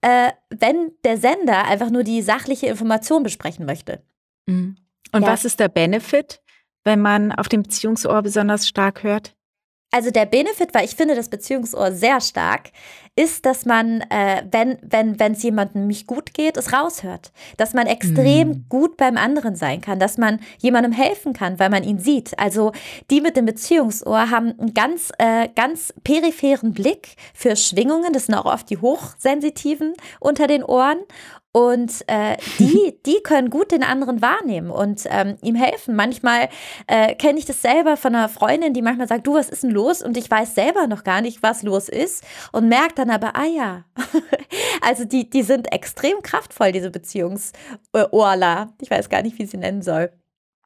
äh, 0.00 0.32
wenn 0.50 0.92
der 1.04 1.16
Sender 1.16 1.64
einfach 1.66 1.90
nur 1.90 2.04
die 2.04 2.22
sachliche 2.22 2.66
Information 2.66 3.22
besprechen 3.22 3.66
möchte. 3.66 4.02
Mhm. 4.46 4.76
Und 5.12 5.22
ja. 5.22 5.28
was 5.28 5.44
ist 5.44 5.60
der 5.60 5.68
Benefit, 5.68 6.42
wenn 6.84 7.00
man 7.00 7.32
auf 7.32 7.48
dem 7.48 7.62
Beziehungsohr 7.62 8.20
besonders 8.22 8.68
stark 8.68 9.02
hört? 9.02 9.33
Also 9.94 10.10
der 10.10 10.26
Benefit, 10.26 10.74
weil 10.74 10.86
ich 10.86 10.96
finde 10.96 11.14
das 11.14 11.28
Beziehungsohr 11.28 11.92
sehr 11.92 12.20
stark, 12.20 12.72
ist, 13.14 13.46
dass 13.46 13.64
man, 13.64 14.00
äh, 14.10 14.42
wenn 14.50 14.76
wenn 14.82 15.20
wenn 15.20 15.32
es 15.34 15.42
jemandem 15.44 15.82
nämlich 15.82 16.08
gut 16.08 16.34
geht, 16.34 16.56
es 16.56 16.72
raushört. 16.72 17.30
Dass 17.58 17.74
man 17.74 17.86
extrem 17.86 18.48
mm. 18.48 18.66
gut 18.68 18.96
beim 18.96 19.16
anderen 19.16 19.54
sein 19.54 19.80
kann, 19.80 20.00
dass 20.00 20.18
man 20.18 20.40
jemandem 20.58 20.90
helfen 20.90 21.32
kann, 21.32 21.60
weil 21.60 21.70
man 21.70 21.84
ihn 21.84 22.00
sieht. 22.00 22.36
Also 22.40 22.72
die 23.08 23.20
mit 23.20 23.36
dem 23.36 23.46
Beziehungsohr 23.46 24.30
haben 24.30 24.58
einen 24.58 24.74
ganz, 24.74 25.12
äh, 25.18 25.48
ganz 25.54 25.94
peripheren 26.02 26.74
Blick 26.74 27.14
für 27.32 27.54
Schwingungen. 27.54 28.12
Das 28.12 28.26
sind 28.26 28.34
auch 28.34 28.52
oft 28.52 28.68
die 28.70 28.78
Hochsensitiven 28.78 29.92
unter 30.18 30.48
den 30.48 30.64
Ohren. 30.64 30.98
Und 31.56 32.02
äh, 32.08 32.36
die, 32.58 32.98
die 33.06 33.20
können 33.22 33.48
gut 33.48 33.70
den 33.70 33.84
anderen 33.84 34.20
wahrnehmen 34.20 34.70
und 34.70 35.04
ähm, 35.06 35.36
ihm 35.40 35.54
helfen. 35.54 35.94
Manchmal 35.94 36.48
äh, 36.88 37.14
kenne 37.14 37.38
ich 37.38 37.44
das 37.44 37.62
selber 37.62 37.96
von 37.96 38.12
einer 38.12 38.28
Freundin, 38.28 38.74
die 38.74 38.82
manchmal 38.82 39.06
sagt, 39.06 39.24
du, 39.28 39.34
was 39.34 39.50
ist 39.50 39.62
denn 39.62 39.70
los? 39.70 40.02
Und 40.02 40.16
ich 40.16 40.28
weiß 40.28 40.56
selber 40.56 40.88
noch 40.88 41.04
gar 41.04 41.20
nicht, 41.20 41.44
was 41.44 41.62
los 41.62 41.88
ist 41.88 42.24
und 42.50 42.68
merkt 42.68 42.98
dann 42.98 43.08
aber, 43.08 43.36
ah 43.36 43.46
ja. 43.46 43.84
also 44.82 45.04
die, 45.04 45.30
die 45.30 45.42
sind 45.42 45.72
extrem 45.72 46.22
kraftvoll, 46.22 46.72
diese 46.72 46.90
Beziehungsorla. 46.90 48.72
Ich 48.80 48.90
weiß 48.90 49.08
gar 49.08 49.22
nicht, 49.22 49.38
wie 49.38 49.46
sie 49.46 49.56
nennen 49.56 49.82
soll. 49.82 50.10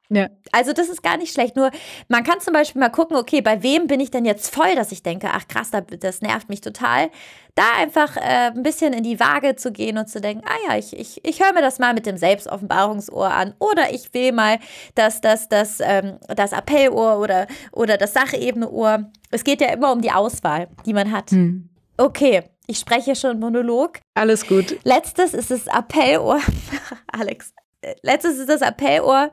Ja. 0.09 0.29
Also 0.51 0.73
das 0.73 0.89
ist 0.89 1.03
gar 1.03 1.17
nicht 1.17 1.31
schlecht. 1.31 1.55
Nur 1.55 1.69
man 2.07 2.23
kann 2.23 2.39
zum 2.39 2.53
Beispiel 2.53 2.79
mal 2.79 2.89
gucken, 2.89 3.15
okay, 3.15 3.41
bei 3.41 3.61
wem 3.61 3.87
bin 3.87 3.99
ich 3.99 4.09
denn 4.09 4.25
jetzt 4.25 4.53
voll, 4.53 4.75
dass 4.75 4.91
ich 4.91 5.03
denke, 5.03 5.29
ach 5.31 5.47
krass, 5.47 5.69
das 5.99 6.21
nervt 6.21 6.49
mich 6.49 6.61
total. 6.61 7.09
Da 7.53 7.63
einfach 7.77 8.17
äh, 8.17 8.51
ein 8.55 8.63
bisschen 8.63 8.93
in 8.93 9.03
die 9.03 9.19
Waage 9.19 9.55
zu 9.55 9.71
gehen 9.71 9.97
und 9.97 10.09
zu 10.09 10.19
denken, 10.19 10.43
ah 10.47 10.57
ja, 10.67 10.77
ich, 10.77 10.97
ich, 10.97 11.23
ich 11.23 11.41
höre 11.41 11.53
mir 11.53 11.61
das 11.61 11.77
mal 11.77 11.93
mit 11.93 12.05
dem 12.05 12.17
Selbstoffenbarungsohr 12.17 13.31
an. 13.31 13.53
Oder 13.59 13.93
ich 13.93 14.13
will 14.13 14.31
mal 14.31 14.57
das, 14.95 15.21
das, 15.21 15.47
das, 15.47 15.79
ähm, 15.79 16.17
das 16.35 16.53
Appellohr 16.53 17.19
oder, 17.19 17.47
oder 17.71 17.97
das 17.97 18.13
Sachebene-Ohr. 18.13 19.11
Es 19.29 19.43
geht 19.43 19.61
ja 19.61 19.71
immer 19.71 19.91
um 19.91 20.01
die 20.01 20.11
Auswahl, 20.11 20.69
die 20.85 20.93
man 20.93 21.11
hat. 21.11 21.31
Hm. 21.31 21.69
Okay, 21.97 22.43
ich 22.65 22.79
spreche 22.79 23.15
schon 23.15 23.39
Monolog. 23.39 23.99
Alles 24.15 24.47
gut. 24.47 24.77
Letztes 24.83 25.33
ist 25.33 25.51
das 25.51 25.67
Appellohr. 25.67 26.39
Alex, 27.11 27.53
letztes 28.01 28.37
ist 28.37 28.49
das 28.49 28.61
Appellohr 28.61 29.31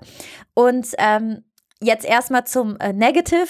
und 0.55 0.89
ähm, 0.99 1.45
jetzt 1.81 2.05
erstmal 2.05 2.47
zum 2.47 2.79
äh, 2.79 2.93
Negative. 2.93 3.47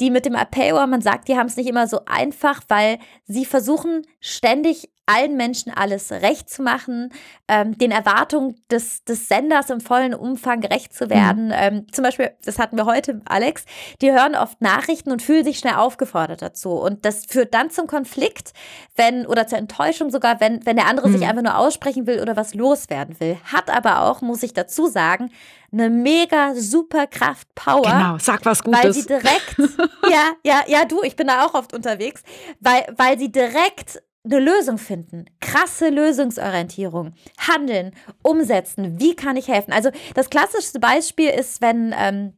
Die 0.00 0.10
mit 0.10 0.26
dem 0.26 0.34
Appellohr, 0.34 0.86
man 0.86 1.00
sagt, 1.00 1.28
die 1.28 1.36
haben 1.36 1.46
es 1.46 1.56
nicht 1.56 1.68
immer 1.68 1.86
so 1.86 2.00
einfach, 2.06 2.62
weil 2.68 2.98
sie 3.24 3.44
versuchen 3.44 4.02
ständig 4.20 4.90
allen 5.06 5.36
Menschen 5.36 5.72
alles 5.72 6.10
recht 6.10 6.50
zu 6.50 6.62
machen, 6.62 7.12
ähm, 7.46 7.78
den 7.78 7.92
Erwartungen 7.92 8.60
des, 8.70 9.04
des 9.04 9.28
Senders 9.28 9.70
im 9.70 9.80
vollen 9.80 10.14
Umfang 10.14 10.60
gerecht 10.60 10.92
zu 10.92 11.08
werden. 11.08 11.46
Mhm. 11.46 11.54
Ähm, 11.54 11.86
zum 11.92 12.02
Beispiel, 12.02 12.32
das 12.44 12.58
hatten 12.58 12.76
wir 12.76 12.86
heute, 12.86 13.20
Alex, 13.24 13.64
die 14.02 14.10
hören 14.12 14.34
oft 14.34 14.60
Nachrichten 14.60 15.12
und 15.12 15.22
fühlen 15.22 15.44
sich 15.44 15.58
schnell 15.58 15.74
aufgefordert 15.74 16.42
dazu. 16.42 16.72
Und 16.72 17.04
das 17.04 17.24
führt 17.26 17.54
dann 17.54 17.70
zum 17.70 17.86
Konflikt, 17.86 18.52
wenn, 18.96 19.26
oder 19.26 19.46
zur 19.46 19.58
Enttäuschung 19.58 20.10
sogar, 20.10 20.40
wenn, 20.40 20.66
wenn 20.66 20.76
der 20.76 20.86
andere 20.86 21.08
mhm. 21.08 21.12
sich 21.18 21.26
einfach 21.26 21.42
nur 21.42 21.56
aussprechen 21.56 22.06
will 22.06 22.20
oder 22.20 22.36
was 22.36 22.54
loswerden 22.54 23.18
will. 23.20 23.38
Hat 23.44 23.70
aber 23.70 24.02
auch, 24.02 24.22
muss 24.22 24.42
ich 24.42 24.54
dazu 24.54 24.88
sagen, 24.88 25.30
eine 25.72 25.90
mega 25.90 26.54
super 26.54 27.06
Kraft, 27.06 27.54
Power. 27.54 27.82
Genau, 27.82 28.18
sag 28.18 28.44
was 28.44 28.62
Gutes. 28.62 28.82
Weil 28.82 28.92
sie 28.92 29.06
direkt, 29.06 29.56
ja, 30.10 30.32
ja, 30.44 30.64
ja, 30.66 30.84
du, 30.84 31.02
ich 31.02 31.16
bin 31.16 31.26
da 31.26 31.44
auch 31.44 31.54
oft 31.54 31.74
unterwegs, 31.74 32.22
weil, 32.60 32.86
weil 32.96 33.18
sie 33.18 33.30
direkt 33.30 34.02
eine 34.26 34.38
Lösung 34.40 34.78
finden. 34.78 35.26
Krasse 35.40 35.88
Lösungsorientierung. 35.88 37.14
Handeln, 37.38 37.92
umsetzen. 38.22 39.00
Wie 39.00 39.14
kann 39.14 39.36
ich 39.36 39.48
helfen? 39.48 39.72
Also 39.72 39.90
das 40.14 40.30
klassischste 40.30 40.80
Beispiel 40.80 41.30
ist, 41.30 41.62
wenn 41.62 41.94
ähm, 41.96 42.32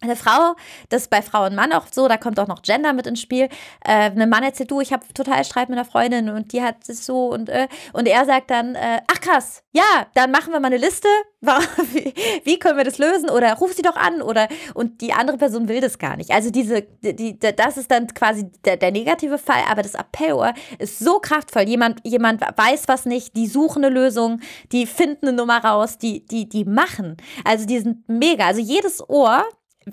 eine 0.00 0.16
Frau, 0.16 0.54
das 0.88 1.02
ist 1.02 1.10
bei 1.10 1.22
Frau 1.22 1.46
und 1.46 1.54
Mann 1.54 1.72
auch 1.72 1.86
so, 1.90 2.08
da 2.08 2.16
kommt 2.16 2.38
auch 2.38 2.46
noch 2.46 2.62
Gender 2.62 2.92
mit 2.92 3.06
ins 3.06 3.20
Spiel. 3.20 3.48
Äh, 3.84 4.10
ein 4.10 4.28
Mann 4.28 4.42
erzählt, 4.42 4.70
du, 4.70 4.80
ich 4.80 4.92
habe 4.92 5.04
total 5.12 5.44
Streit 5.44 5.68
mit 5.68 5.78
einer 5.78 5.88
Freundin 5.88 6.28
und 6.28 6.52
die 6.52 6.62
hat 6.62 6.88
es 6.88 7.04
so 7.04 7.28
und 7.32 7.48
äh, 7.48 7.68
und 7.92 8.06
er 8.06 8.24
sagt 8.24 8.50
dann, 8.50 8.74
äh, 8.74 9.00
ach 9.06 9.20
krass, 9.20 9.62
ja, 9.72 10.06
dann 10.14 10.30
machen 10.30 10.52
wir 10.52 10.60
mal 10.60 10.68
eine 10.68 10.76
Liste, 10.76 11.08
wie, 11.40 12.12
wie, 12.44 12.58
können 12.58 12.76
wir 12.76 12.84
das 12.84 12.98
lösen 12.98 13.30
oder 13.30 13.54
ruf 13.54 13.72
sie 13.72 13.82
doch 13.82 13.96
an 13.96 14.22
oder 14.22 14.48
und 14.74 15.00
die 15.00 15.12
andere 15.12 15.38
Person 15.38 15.68
will 15.68 15.80
das 15.80 15.98
gar 15.98 16.16
nicht. 16.16 16.30
Also 16.30 16.50
diese, 16.50 16.82
die, 16.82 17.14
die 17.14 17.38
das 17.38 17.76
ist 17.76 17.90
dann 17.90 18.08
quasi 18.08 18.50
der, 18.64 18.76
der 18.76 18.90
negative 18.90 19.38
Fall, 19.38 19.62
aber 19.70 19.82
das 19.82 19.94
Appellohr 19.94 20.52
ist 20.78 20.98
so 20.98 21.20
kraftvoll. 21.20 21.62
Jemand, 21.62 22.00
jemand 22.04 22.40
weiß 22.40 22.88
was 22.88 23.04
nicht, 23.04 23.36
die 23.36 23.46
suchen 23.46 23.84
eine 23.84 23.94
Lösung, 23.94 24.40
die 24.72 24.86
finden 24.86 25.28
eine 25.28 25.36
Nummer 25.36 25.64
raus, 25.64 25.98
die, 25.98 26.26
die, 26.26 26.48
die 26.48 26.64
machen. 26.64 27.16
Also 27.44 27.66
die 27.66 27.78
sind 27.78 28.08
mega. 28.08 28.46
Also 28.46 28.60
jedes 28.60 29.08
Ohr 29.08 29.44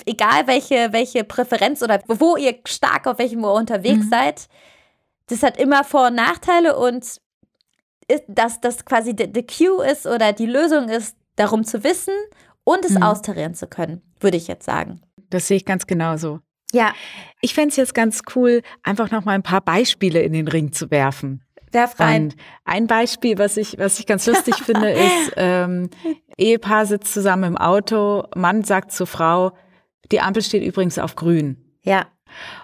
egal 0.05 0.47
welche, 0.47 0.91
welche 0.91 1.23
Präferenz 1.23 1.81
oder 1.81 2.01
wo 2.08 2.36
ihr 2.38 2.55
stark 2.65 3.08
auf 3.08 3.17
welchem 3.19 3.43
Ohr 3.43 3.53
unterwegs 3.53 4.05
mhm. 4.05 4.10
seid, 4.10 4.47
das 5.27 5.43
hat 5.43 5.58
immer 5.58 5.84
Vor- 5.84 6.08
und 6.08 6.15
Nachteile 6.15 6.77
und 6.77 7.19
dass 8.27 8.62
das 8.62 8.86
quasi 8.86 9.15
the, 9.17 9.29
the 9.34 9.45
Cue 9.45 9.84
ist 9.86 10.05
oder 10.05 10.34
die 10.34 10.45
Lösung 10.45 10.89
ist, 10.89 11.17
darum 11.36 11.63
zu 11.63 11.84
wissen 11.84 12.13
und 12.63 12.86
es 12.86 12.91
mhm. 12.91 13.03
austarieren 13.03 13.55
zu 13.55 13.67
können, 13.67 14.01
würde 14.19 14.38
ich 14.38 14.47
jetzt 14.47 14.65
sagen. 14.65 15.01
Das 15.29 15.47
sehe 15.47 15.58
ich 15.58 15.65
ganz 15.65 15.88
genauso. 15.88 16.39
Ja. 16.71 16.93
Ich 17.41 17.53
fände 17.53 17.69
es 17.69 17.75
jetzt 17.77 17.93
ganz 17.93 18.21
cool, 18.36 18.62
einfach 18.84 19.12
noch 19.12 19.25
mal 19.25 19.34
ein 19.34 19.43
paar 19.43 19.62
Beispiele 19.62 20.21
in 20.21 20.34
den 20.34 20.47
Ring 20.47 20.71
zu 20.71 20.91
werfen. 20.91 21.43
Darf 21.71 21.99
rein. 21.99 22.25
Und 22.25 22.36
ein 22.63 22.88
Beispiel, 22.88 23.38
was 23.38 23.58
ich, 23.58 23.77
was 23.77 23.99
ich 23.99 24.05
ganz 24.05 24.25
lustig 24.27 24.55
finde, 24.63 24.91
ist, 24.91 25.34
ähm, 25.36 25.89
Ehepaar 26.38 26.86
sitzt 26.86 27.13
zusammen 27.13 27.43
im 27.43 27.58
Auto, 27.58 28.25
Mann 28.36 28.63
sagt 28.63 28.91
zur 28.91 29.08
Frau, 29.08 29.51
die 30.11 30.21
Ampel 30.21 30.41
steht 30.41 30.63
übrigens 30.63 30.97
auf 30.99 31.15
grün. 31.15 31.57
Ja. 31.81 32.07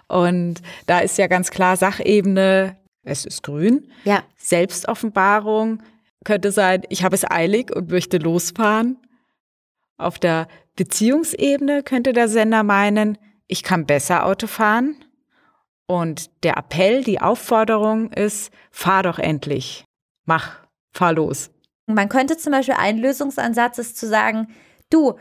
Und 0.08 0.62
da 0.88 0.99
ist 0.99 1.17
ja 1.17 1.27
ganz 1.27 1.51
klar 1.51 1.77
Sachebene, 1.77 2.77
es 3.04 3.25
ist 3.25 3.43
grün. 3.43 3.89
Ja. 4.04 4.23
Selbstoffenbarung 4.38 5.82
könnte 6.23 6.51
sein, 6.51 6.84
ich 6.89 7.04
habe 7.04 7.15
es 7.15 7.30
eilig 7.30 7.75
und 7.75 7.89
möchte 7.89 8.17
losfahren. 8.17 8.97
Auf 9.97 10.19
der 10.19 10.47
Beziehungsebene 10.75 11.84
könnte 11.84 12.13
der 12.13 12.27
Sender 12.27 12.63
meinen, 12.63 13.17
ich 13.47 13.63
kann 13.63 13.86
besser 13.86 14.25
Auto 14.25 14.47
fahren. 14.47 14.95
Und 15.88 16.30
der 16.43 16.58
Appell, 16.58 17.04
die 17.04 17.19
Aufforderung 17.19 18.12
ist, 18.13 18.51
fahr 18.71 19.04
doch 19.04 19.19
endlich. 19.19 19.84
Mach, 20.25 20.60
fahr 20.93 21.13
los. 21.13 21.51
Man 21.86 22.08
könnte 22.08 22.38
zum 22.38 22.51
Beispiel 22.51 22.75
ein 22.77 22.97
Lösungsansatz 22.97 23.77
ist 23.77 23.97
zu 23.97 24.08
sagen, 24.08 24.47
du, 24.89 25.15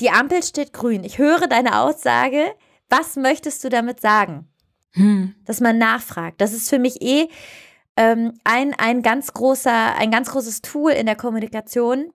die 0.00 0.10
Ampel 0.10 0.42
steht 0.42 0.72
grün. 0.72 1.04
Ich 1.04 1.18
höre 1.18 1.46
deine 1.48 1.80
Aussage. 1.80 2.54
Was 2.88 3.16
möchtest 3.16 3.62
du 3.64 3.68
damit 3.68 4.00
sagen? 4.00 4.48
Hm. 4.92 5.34
Dass 5.44 5.60
man 5.60 5.78
nachfragt. 5.78 6.40
Das 6.40 6.52
ist 6.52 6.68
für 6.68 6.78
mich 6.78 7.00
eh 7.00 7.28
ähm, 7.96 8.34
ein, 8.44 8.74
ein 8.78 9.02
ganz 9.02 9.32
großer, 9.32 9.96
ein 9.96 10.10
ganz 10.10 10.30
großes 10.30 10.62
Tool 10.62 10.92
in 10.92 11.06
der 11.06 11.16
Kommunikation, 11.16 12.12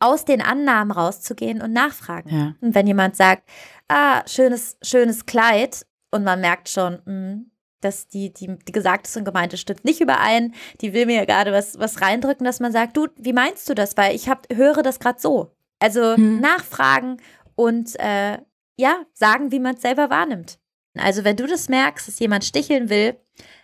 aus 0.00 0.24
den 0.24 0.40
Annahmen 0.40 0.90
rauszugehen 0.90 1.60
und 1.60 1.72
nachfragen. 1.72 2.30
Ja. 2.30 2.54
Und 2.60 2.74
wenn 2.74 2.86
jemand 2.86 3.16
sagt, 3.16 3.48
ah, 3.88 4.22
schönes, 4.26 4.78
schönes 4.82 5.26
Kleid, 5.26 5.86
und 6.10 6.24
man 6.24 6.40
merkt 6.40 6.68
schon, 6.68 6.94
mh, 6.94 7.06
hm, 7.06 7.50
dass 7.80 8.08
die, 8.08 8.32
die, 8.32 8.56
die 8.66 8.72
Gesagtes 8.72 9.16
und 9.16 9.24
Gemeinte 9.24 9.58
stimmt 9.58 9.84
nicht 9.84 10.00
überein, 10.00 10.54
die 10.80 10.94
will 10.94 11.04
mir 11.04 11.16
ja 11.16 11.24
gerade 11.26 11.52
was, 11.52 11.78
was 11.78 12.00
reindrücken, 12.00 12.46
dass 12.46 12.60
man 12.60 12.72
sagt, 12.72 12.96
du, 12.96 13.08
wie 13.16 13.34
meinst 13.34 13.68
du 13.68 13.74
das? 13.74 13.96
Weil 13.96 14.14
ich 14.14 14.28
hab, 14.28 14.46
höre 14.50 14.82
das 14.82 15.00
gerade 15.00 15.20
so. 15.20 15.54
Also 15.78 16.16
hm. 16.16 16.40
nachfragen 16.40 17.18
und 17.54 17.98
äh, 17.98 18.38
ja, 18.76 18.96
sagen, 19.12 19.52
wie 19.52 19.60
man 19.60 19.76
es 19.76 19.82
selber 19.82 20.10
wahrnimmt. 20.10 20.58
Also 20.96 21.24
wenn 21.24 21.36
du 21.36 21.46
das 21.46 21.68
merkst, 21.68 22.08
dass 22.08 22.18
jemand 22.18 22.44
sticheln 22.44 22.88
will, 22.88 23.16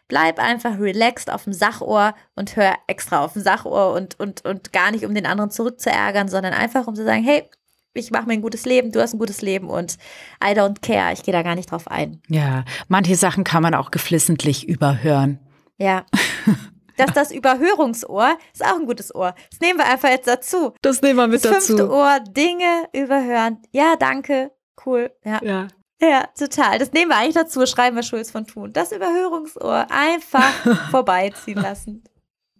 bleib 0.08 0.38
einfach 0.38 0.78
relaxed 0.78 1.30
auf 1.30 1.44
dem 1.44 1.52
Sachohr 1.52 2.14
und 2.34 2.56
hör 2.56 2.74
extra 2.88 3.24
auf 3.24 3.34
dem 3.34 3.42
Sachohr 3.42 3.94
und, 3.94 4.18
und, 4.18 4.44
und 4.44 4.72
gar 4.72 4.90
nicht, 4.90 5.04
um 5.04 5.14
den 5.14 5.26
anderen 5.26 5.50
zurückzuärgern, 5.50 6.28
sondern 6.28 6.52
einfach, 6.52 6.86
um 6.86 6.94
zu 6.94 7.04
sagen, 7.04 7.22
hey, 7.22 7.48
ich 7.94 8.10
mache 8.10 8.26
mir 8.26 8.34
ein 8.34 8.42
gutes 8.42 8.66
Leben, 8.66 8.92
du 8.92 9.00
hast 9.00 9.14
ein 9.14 9.18
gutes 9.18 9.42
Leben 9.42 9.68
und 9.68 9.98
I 10.44 10.52
don't 10.52 10.80
care, 10.80 11.12
ich 11.12 11.22
gehe 11.22 11.32
da 11.32 11.42
gar 11.42 11.54
nicht 11.54 11.70
drauf 11.70 11.88
ein. 11.88 12.20
Ja, 12.28 12.64
manche 12.88 13.16
Sachen 13.16 13.44
kann 13.44 13.62
man 13.62 13.74
auch 13.74 13.90
geflissentlich 13.90 14.68
überhören. 14.68 15.38
Ja. 15.78 16.04
dass 17.00 17.12
das 17.12 17.30
Überhörungsohr 17.32 18.38
ist 18.52 18.64
auch 18.64 18.78
ein 18.78 18.86
gutes 18.86 19.14
Ohr. 19.14 19.34
Das 19.50 19.60
nehmen 19.60 19.78
wir 19.78 19.86
einfach 19.86 20.08
jetzt 20.08 20.28
dazu. 20.28 20.74
Das 20.82 21.02
nehmen 21.02 21.16
wir 21.16 21.26
mit 21.26 21.44
das 21.44 21.52
dazu. 21.52 21.76
Fünfte 21.76 21.90
Ohr, 21.90 22.20
Dinge 22.20 22.88
überhören. 22.92 23.58
Ja, 23.72 23.96
danke. 23.98 24.52
Cool. 24.84 25.10
Ja. 25.24 25.40
ja. 25.42 25.68
Ja, 26.02 26.24
total. 26.38 26.78
Das 26.78 26.92
nehmen 26.92 27.10
wir 27.10 27.18
eigentlich 27.18 27.34
dazu, 27.34 27.66
schreiben 27.66 27.94
wir 27.94 28.02
Schulz 28.02 28.30
von 28.30 28.46
Thun. 28.46 28.72
Das 28.72 28.90
Überhörungsohr 28.90 29.86
einfach 29.90 30.50
vorbeiziehen 30.90 31.60
lassen. 31.60 32.04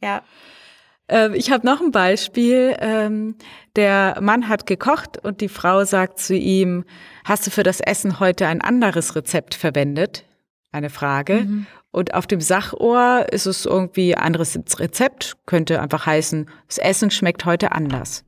Ja. 0.03 0.23
Ähm, 1.09 1.33
ich 1.35 1.51
habe 1.51 1.67
noch 1.67 1.81
ein 1.81 1.91
Beispiel. 1.91 2.77
Ähm, 2.81 3.37
der 3.77 4.19
Mann 4.21 4.49
hat 4.49 4.67
gekocht 4.67 5.19
und 5.25 5.41
die 5.41 5.49
Frau 5.49 5.85
sagt 5.85 6.19
zu 6.19 6.35
ihm, 6.35 6.85
hast 7.25 7.47
du 7.47 7.51
für 7.51 7.63
das 7.63 7.81
Essen 7.81 8.21
heute 8.21 8.47
ein 8.47 8.61
anderes 8.61 9.17
Rezept 9.17 9.55
verwendet? 9.55 10.25
Eine 10.71 10.91
Frage. 10.91 11.43
Mhm. 11.47 11.67
Und 11.93 12.15
auf 12.15 12.27
dem 12.27 12.41
Sachohr 12.41 13.27
ist 13.33 13.47
es 13.47 13.67
irgendwie 13.67 14.17
anderes 14.17 14.59
Rezept, 14.79 15.37
könnte 15.47 15.81
einfach 15.81 16.07
heißen, 16.07 16.49
das 16.69 16.79
Essen 16.79 17.11
schmeckt 17.11 17.45
heute 17.45 17.73
anders. 17.73 18.25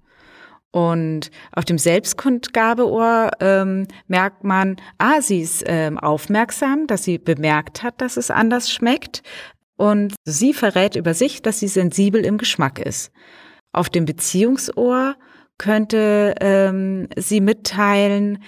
Und 0.72 1.31
auf 1.53 1.66
dem 1.66 1.79
Selbstkundgabeohr 1.79 3.31
ähm, 3.40 3.87
merkt 4.09 4.42
man, 4.42 4.77
ah, 4.98 5.20
sie 5.20 5.42
ist 5.42 5.64
ähm, 5.66 5.98
aufmerksam, 5.98 6.87
dass 6.87 7.05
sie 7.05 7.18
bemerkt 7.18 7.83
hat, 7.83 8.01
dass 8.01 8.16
es 8.16 8.31
anders 8.31 8.70
schmeckt. 8.70 9.22
Und 9.77 10.14
sie 10.25 10.55
verrät 10.55 10.96
über 10.96 11.12
sich, 11.12 11.42
dass 11.42 11.61
sie 11.61 11.68
sensibel 11.68 12.25
im 12.25 12.38
Geschmack 12.38 12.79
ist. 12.79 13.12
Auf 13.72 13.90
dem 13.90 14.07
Beziehungsohr 14.07 15.16
könnte 15.59 16.35
ähm, 16.40 17.09
sie 17.16 17.40
mitteilen, 17.40 18.42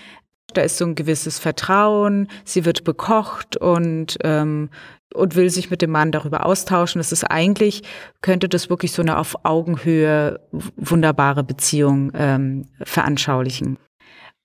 da 0.54 0.62
ist 0.62 0.78
so 0.78 0.86
ein 0.86 0.94
gewisses 0.94 1.38
Vertrauen, 1.38 2.28
sie 2.44 2.64
wird 2.64 2.84
bekocht 2.84 3.56
und 3.56 4.18
ähm, 4.22 4.70
und 5.14 5.36
will 5.36 5.48
sich 5.48 5.70
mit 5.70 5.80
dem 5.80 5.90
Mann 5.90 6.12
darüber 6.12 6.44
austauschen. 6.44 6.98
Das 6.98 7.12
ist 7.12 7.24
eigentlich, 7.24 7.82
könnte 8.20 8.48
das 8.48 8.68
wirklich 8.68 8.92
so 8.92 9.02
eine 9.02 9.18
auf 9.18 9.36
Augenhöhe 9.44 10.40
wunderbare 10.76 11.44
Beziehung 11.44 12.12
ähm, 12.14 12.68
veranschaulichen. 12.82 13.78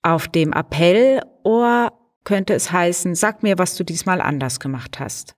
Auf 0.02 0.28
dem 0.28 0.54
Appellohr 0.54 1.92
könnte 2.24 2.54
es 2.54 2.72
heißen, 2.72 3.16
sag 3.16 3.44
mir, 3.44 3.58
was 3.58 3.76
du 3.76 3.84
diesmal 3.84 4.22
anders 4.22 4.60
gemacht 4.60 5.00
hast. 5.00 5.36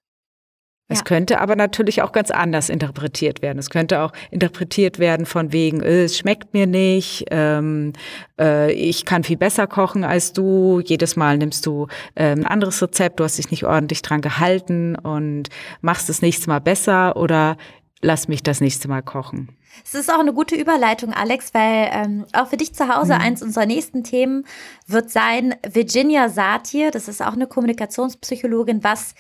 Es 0.91 0.99
ja. 0.99 1.04
könnte 1.06 1.39
aber 1.39 1.56
natürlich 1.56 2.01
auch 2.01 2.12
ganz 2.12 2.32
anders 2.32 2.69
interpretiert 2.69 3.41
werden. 3.41 3.58
Es 3.60 3.69
könnte 3.69 4.01
auch 4.01 4.12
interpretiert 4.30 4.99
werden 4.99 5.25
von 5.25 5.54
wegen, 5.54 5.82
äh, 5.82 6.04
es 6.04 6.17
schmeckt 6.17 6.54
mir 6.54 6.67
nicht, 6.67 7.25
ähm, 7.32 7.93
äh, 8.38 8.73
ich 8.73 9.06
kann 9.06 9.23
viel 9.23 9.38
besser 9.38 9.67
kochen 9.67 10.04
als 10.04 10.34
du, 10.34 10.82
jedes 10.84 11.15
Mal 11.15 11.38
nimmst 11.38 11.65
du 11.65 11.88
äh, 12.15 12.32
ein 12.32 12.45
anderes 12.45 12.82
Rezept, 12.82 13.19
du 13.19 13.23
hast 13.23 13.38
dich 13.38 13.51
nicht 13.51 13.65
ordentlich 13.65 14.01
dran 14.01 14.19
gehalten 14.19 14.95
und 14.95 15.49
machst 15.80 16.10
das 16.10 16.21
nächste 16.21 16.49
Mal 16.49 16.60
besser 16.60 17.15
oder 17.15 17.56
lass 18.01 18.27
mich 18.27 18.43
das 18.43 18.60
nächste 18.60 18.89
Mal 18.89 19.01
kochen. 19.01 19.56
Es 19.86 19.93
ist 19.93 20.12
auch 20.12 20.19
eine 20.19 20.34
gute 20.34 20.56
Überleitung, 20.56 21.13
Alex, 21.13 21.54
weil 21.54 21.89
ähm, 21.93 22.25
auch 22.34 22.47
für 22.47 22.58
dich 22.58 22.73
zu 22.73 22.93
Hause 22.93 23.15
mhm. 23.15 23.21
eins 23.21 23.41
unserer 23.41 23.65
nächsten 23.65 24.04
Themen 24.04 24.45
wird 24.88 25.10
sein 25.10 25.56
Virginia 25.65 26.27
Satir. 26.27 26.91
Das 26.91 27.08
ist 27.08 27.21
auch 27.21 27.34
eine 27.34 27.47
Kommunikationspsychologin, 27.47 28.84
was 28.84 29.15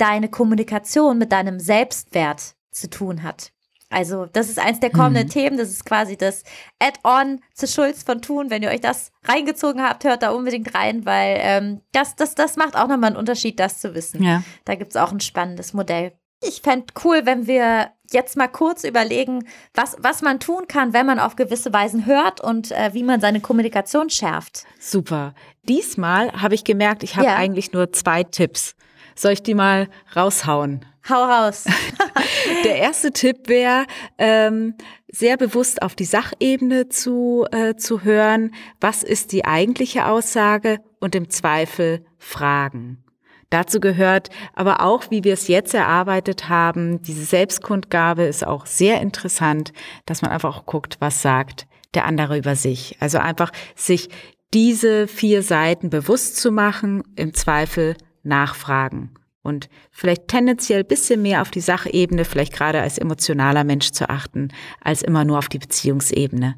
deine 0.00 0.28
Kommunikation 0.28 1.18
mit 1.18 1.32
deinem 1.32 1.60
Selbstwert 1.60 2.54
zu 2.70 2.88
tun 2.88 3.22
hat. 3.22 3.52
Also, 3.92 4.26
das 4.26 4.48
ist 4.48 4.60
eins 4.60 4.78
der 4.78 4.90
kommenden 4.90 5.26
mhm. 5.26 5.30
Themen. 5.30 5.56
Das 5.58 5.68
ist 5.68 5.84
quasi 5.84 6.16
das 6.16 6.44
Add-on 6.78 7.40
zu 7.54 7.66
Schulz 7.66 8.04
von 8.04 8.22
Thun. 8.22 8.48
Wenn 8.48 8.62
ihr 8.62 8.70
euch 8.70 8.80
das 8.80 9.10
reingezogen 9.24 9.82
habt, 9.82 10.04
hört 10.04 10.22
da 10.22 10.30
unbedingt 10.30 10.74
rein, 10.76 11.04
weil 11.04 11.38
ähm, 11.40 11.80
das, 11.90 12.14
das, 12.14 12.36
das 12.36 12.56
macht 12.56 12.76
auch 12.76 12.86
nochmal 12.86 13.10
einen 13.10 13.16
Unterschied, 13.16 13.58
das 13.58 13.80
zu 13.80 13.94
wissen. 13.96 14.22
Ja. 14.22 14.44
Da 14.64 14.76
gibt 14.76 14.92
es 14.92 14.96
auch 14.96 15.10
ein 15.10 15.18
spannendes 15.18 15.72
Modell. 15.72 16.12
Ich 16.40 16.62
fände 16.62 16.86
cool, 17.04 17.22
wenn 17.24 17.48
wir 17.48 17.90
jetzt 18.12 18.36
mal 18.36 18.48
kurz 18.48 18.84
überlegen, 18.84 19.44
was, 19.74 19.96
was 19.98 20.22
man 20.22 20.38
tun 20.38 20.66
kann, 20.68 20.92
wenn 20.92 21.04
man 21.06 21.18
auf 21.18 21.34
gewisse 21.34 21.72
Weisen 21.72 22.06
hört 22.06 22.40
und 22.40 22.70
äh, 22.70 22.94
wie 22.94 23.02
man 23.02 23.20
seine 23.20 23.40
Kommunikation 23.40 24.08
schärft. 24.08 24.64
Super. 24.78 25.34
Diesmal 25.64 26.32
habe 26.40 26.54
ich 26.54 26.64
gemerkt, 26.64 27.02
ich 27.02 27.16
habe 27.16 27.26
ja. 27.26 27.36
eigentlich 27.36 27.72
nur 27.72 27.92
zwei 27.92 28.22
Tipps. 28.22 28.76
Soll 29.14 29.32
ich 29.32 29.42
die 29.42 29.54
mal 29.54 29.88
raushauen? 30.14 30.84
Hau 31.08 31.24
raus. 31.24 31.64
Der 32.64 32.76
erste 32.76 33.10
Tipp 33.10 33.48
wäre, 33.48 33.86
ähm, 34.18 34.74
sehr 35.08 35.36
bewusst 35.36 35.82
auf 35.82 35.94
die 35.94 36.04
Sachebene 36.04 36.88
zu, 36.88 37.46
äh, 37.50 37.74
zu 37.74 38.02
hören. 38.04 38.54
Was 38.80 39.02
ist 39.02 39.32
die 39.32 39.44
eigentliche 39.44 40.06
Aussage? 40.06 40.78
Und 41.00 41.14
im 41.14 41.30
Zweifel 41.30 42.04
fragen. 42.18 43.02
Dazu 43.48 43.80
gehört 43.80 44.28
aber 44.54 44.82
auch, 44.82 45.10
wie 45.10 45.24
wir 45.24 45.32
es 45.32 45.48
jetzt 45.48 45.74
erarbeitet 45.74 46.48
haben, 46.48 47.02
diese 47.02 47.24
Selbstkundgabe 47.24 48.22
ist 48.22 48.46
auch 48.46 48.66
sehr 48.66 49.00
interessant, 49.00 49.72
dass 50.06 50.22
man 50.22 50.30
einfach 50.30 50.58
auch 50.58 50.66
guckt, 50.66 50.96
was 51.00 51.22
sagt 51.22 51.66
der 51.94 52.04
andere 52.04 52.38
über 52.38 52.54
sich. 52.54 52.96
Also 53.00 53.18
einfach 53.18 53.50
sich 53.74 54.08
diese 54.54 55.08
vier 55.08 55.42
Seiten 55.42 55.90
bewusst 55.90 56.36
zu 56.36 56.52
machen, 56.52 57.02
im 57.16 57.34
Zweifel 57.34 57.96
nachfragen 58.22 59.10
und 59.42 59.68
vielleicht 59.90 60.28
tendenziell 60.28 60.84
bisschen 60.84 61.22
mehr 61.22 61.42
auf 61.42 61.50
die 61.50 61.60
Sachebene, 61.60 62.24
vielleicht 62.24 62.52
gerade 62.52 62.80
als 62.80 62.98
emotionaler 62.98 63.64
Mensch 63.64 63.90
zu 63.90 64.08
achten, 64.08 64.48
als 64.80 65.02
immer 65.02 65.24
nur 65.24 65.38
auf 65.38 65.48
die 65.48 65.58
Beziehungsebene. 65.58 66.56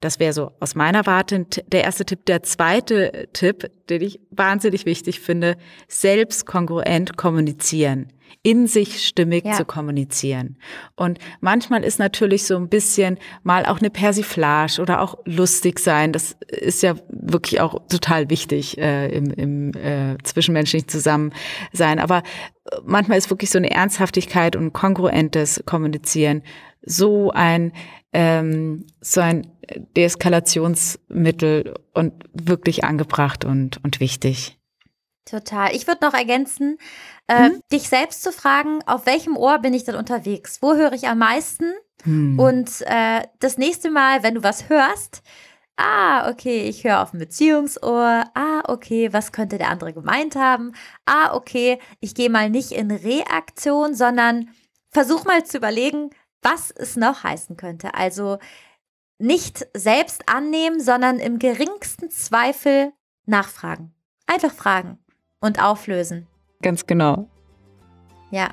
Das 0.00 0.20
wäre 0.20 0.32
so 0.32 0.52
aus 0.60 0.74
meiner 0.74 1.06
Warte 1.06 1.46
der 1.66 1.84
erste 1.84 2.04
Tipp. 2.04 2.24
Der 2.26 2.42
zweite 2.42 3.28
Tipp, 3.32 3.70
den 3.90 4.02
ich 4.02 4.20
wahnsinnig 4.30 4.86
wichtig 4.86 5.20
finde, 5.20 5.56
selbst 5.88 6.46
kongruent 6.46 7.16
kommunizieren 7.16 8.12
in 8.42 8.66
sich 8.66 9.06
stimmig 9.06 9.44
ja. 9.44 9.54
zu 9.54 9.64
kommunizieren. 9.64 10.56
Und 10.96 11.18
manchmal 11.40 11.84
ist 11.84 11.98
natürlich 11.98 12.44
so 12.46 12.56
ein 12.56 12.68
bisschen 12.68 13.18
mal 13.42 13.66
auch 13.66 13.78
eine 13.80 13.90
Persiflage 13.90 14.80
oder 14.80 15.02
auch 15.02 15.18
lustig 15.24 15.78
sein. 15.78 16.12
Das 16.12 16.36
ist 16.48 16.82
ja 16.82 16.94
wirklich 17.08 17.60
auch 17.60 17.86
total 17.88 18.30
wichtig 18.30 18.78
äh, 18.78 19.08
im, 19.08 19.30
im 19.32 19.72
äh, 19.74 20.16
zwischenmenschlichen 20.22 20.88
Zusammensein. 20.88 21.98
Aber 21.98 22.18
äh, 22.18 22.76
manchmal 22.84 23.18
ist 23.18 23.30
wirklich 23.30 23.50
so 23.50 23.58
eine 23.58 23.70
Ernsthaftigkeit 23.70 24.56
und 24.56 24.72
kongruentes 24.72 25.62
Kommunizieren 25.66 26.42
so 26.82 27.30
ein 27.32 27.72
ähm, 28.12 28.86
so 29.00 29.20
ein 29.20 29.52
Deeskalationsmittel 29.96 31.74
und 31.92 32.24
wirklich 32.32 32.84
angebracht 32.84 33.44
und 33.44 33.82
und 33.84 34.00
wichtig. 34.00 34.58
Total. 35.24 35.74
Ich 35.74 35.86
würde 35.86 36.04
noch 36.06 36.14
ergänzen, 36.14 36.78
äh, 37.26 37.50
hm? 37.50 37.60
dich 37.70 37.88
selbst 37.88 38.22
zu 38.22 38.32
fragen, 38.32 38.80
auf 38.86 39.04
welchem 39.04 39.36
Ohr 39.36 39.58
bin 39.58 39.74
ich 39.74 39.84
denn 39.84 39.94
unterwegs? 39.94 40.62
Wo 40.62 40.74
höre 40.74 40.92
ich 40.94 41.06
am 41.06 41.18
meisten? 41.18 41.72
Hm. 42.04 42.38
Und 42.38 42.82
äh, 42.86 43.22
das 43.38 43.58
nächste 43.58 43.90
Mal, 43.90 44.22
wenn 44.22 44.36
du 44.36 44.42
was 44.42 44.70
hörst, 44.70 45.22
ah, 45.76 46.30
okay, 46.30 46.62
ich 46.62 46.84
höre 46.84 47.02
auf 47.02 47.12
ein 47.12 47.18
Beziehungsohr. 47.18 48.24
Ah, 48.34 48.62
okay, 48.68 49.12
was 49.12 49.32
könnte 49.32 49.58
der 49.58 49.68
andere 49.68 49.92
gemeint 49.92 50.34
haben? 50.36 50.72
Ah, 51.06 51.34
okay, 51.34 51.78
ich 52.00 52.14
gehe 52.14 52.30
mal 52.30 52.48
nicht 52.48 52.72
in 52.72 52.90
Reaktion, 52.90 53.94
sondern 53.94 54.50
versuch 54.90 55.24
mal 55.24 55.44
zu 55.44 55.58
überlegen, 55.58 56.10
was 56.42 56.70
es 56.70 56.96
noch 56.96 57.24
heißen 57.24 57.56
könnte. 57.56 57.94
Also 57.94 58.38
nicht 59.18 59.66
selbst 59.74 60.28
annehmen, 60.28 60.80
sondern 60.80 61.18
im 61.18 61.38
geringsten 61.38 62.10
Zweifel 62.10 62.92
nachfragen. 63.26 63.92
Einfach 64.26 64.52
fragen 64.52 64.98
und 65.40 65.62
auflösen. 65.62 66.26
Ganz 66.62 66.86
genau. 66.86 67.28
Ja. 68.30 68.50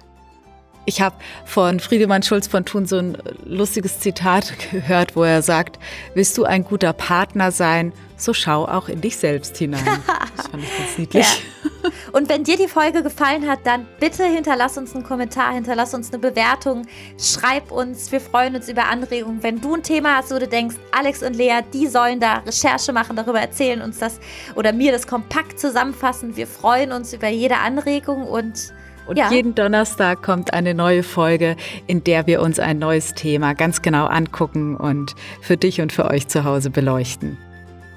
Ich 0.85 1.01
habe 1.01 1.15
von 1.45 1.79
Friedemann 1.79 2.21
Schulz 2.21 2.47
von 2.47 2.63
Thun 2.63 2.85
so 2.85 2.97
ein 2.97 3.17
lustiges 3.43 3.99
Zitat 3.99 4.53
gehört, 4.71 5.15
wo 5.15 5.23
er 5.23 5.41
sagt, 5.41 5.79
willst 6.13 6.37
du 6.37 6.43
ein 6.43 6.63
guter 6.63 6.93
Partner 6.93 7.51
sein, 7.51 7.91
so 8.17 8.33
schau 8.33 8.65
auch 8.65 8.87
in 8.87 9.01
dich 9.01 9.17
selbst 9.17 9.57
hinein. 9.57 9.83
Das 10.37 10.47
fand 10.49 10.63
ich 10.63 10.77
ganz 10.77 10.97
niedlich. 10.97 11.25
Ja. 11.25 11.89
Und 12.11 12.27
wenn 12.27 12.43
dir 12.43 12.57
die 12.57 12.67
Folge 12.67 13.01
gefallen 13.03 13.47
hat, 13.47 13.59
dann 13.63 13.87
bitte 14.01 14.25
hinterlass 14.25 14.77
uns 14.77 14.93
einen 14.93 15.05
Kommentar, 15.05 15.53
hinterlass 15.53 15.93
uns 15.93 16.09
eine 16.11 16.19
Bewertung, 16.19 16.85
schreib 17.17 17.71
uns, 17.71 18.11
wir 18.11 18.19
freuen 18.19 18.53
uns 18.55 18.67
über 18.67 18.87
Anregungen. 18.87 19.41
Wenn 19.41 19.61
du 19.61 19.75
ein 19.75 19.83
Thema 19.83 20.17
hast, 20.17 20.31
wo 20.31 20.39
du 20.39 20.47
denkst, 20.47 20.75
Alex 20.91 21.23
und 21.23 21.35
Lea, 21.35 21.61
die 21.73 21.87
sollen 21.87 22.19
da 22.19 22.39
Recherche 22.39 22.91
machen, 22.91 23.15
darüber 23.15 23.39
erzählen 23.39 23.81
uns 23.81 23.99
das 23.99 24.19
oder 24.55 24.73
mir 24.73 24.91
das 24.91 25.07
kompakt 25.07 25.57
zusammenfassen. 25.57 26.35
Wir 26.35 26.47
freuen 26.47 26.91
uns 26.91 27.13
über 27.13 27.29
jede 27.29 27.57
Anregung 27.57 28.23
und 28.23 28.73
und 29.07 29.17
ja. 29.17 29.31
jeden 29.31 29.55
Donnerstag 29.55 30.23
kommt 30.23 30.53
eine 30.53 30.73
neue 30.73 31.03
Folge, 31.03 31.55
in 31.87 32.03
der 32.03 32.27
wir 32.27 32.41
uns 32.41 32.59
ein 32.59 32.79
neues 32.79 33.13
Thema 33.13 33.53
ganz 33.53 33.81
genau 33.81 34.05
angucken 34.05 34.75
und 34.75 35.15
für 35.41 35.57
dich 35.57 35.81
und 35.81 35.93
für 35.93 36.05
euch 36.05 36.27
zu 36.27 36.43
Hause 36.43 36.69
beleuchten. 36.69 37.37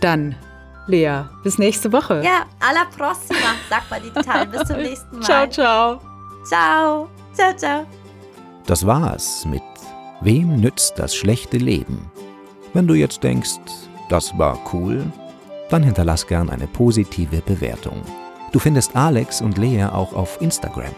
Dann, 0.01 0.35
Lea, 0.87 1.25
bis 1.43 1.59
nächste 1.59 1.93
Woche. 1.93 2.23
Ja, 2.25 2.45
alla 2.61 2.85
prossima, 2.97 3.55
sagt 3.69 3.91
man 3.91 4.03
digital. 4.03 4.47
bis 4.47 4.65
zum 4.65 4.77
nächsten 4.77 5.19
Mal. 5.19 5.25
Ciao, 5.25 5.47
ciao. 5.49 6.01
Ciao. 6.45 7.09
Ciao, 7.33 7.57
ciao. 7.57 7.87
Das 8.67 8.87
war's 8.87 9.47
mit 9.47 9.63
Wem 10.21 10.61
nützt 10.61 10.99
das 10.99 11.15
schlechte 11.15 11.59
Leben? 11.59 12.11
Wenn 12.75 12.89
du 12.89 12.95
jetzt 12.95 13.23
denkst, 13.23 13.61
das 14.09 14.37
war 14.37 14.59
cool, 14.73 15.05
dann 15.71 15.85
hinterlass 15.85 16.27
gern 16.27 16.51
eine 16.51 16.67
positive 16.67 17.41
Bewertung. 17.41 18.03
Du 18.53 18.59
findest 18.59 18.97
Alex 18.97 19.41
und 19.41 19.59
Lea 19.59 19.85
auch 19.85 20.15
auf 20.15 20.41
Instagram. 20.41 20.95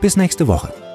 Bis 0.00 0.16
nächste 0.16 0.46
Woche. 0.46 0.85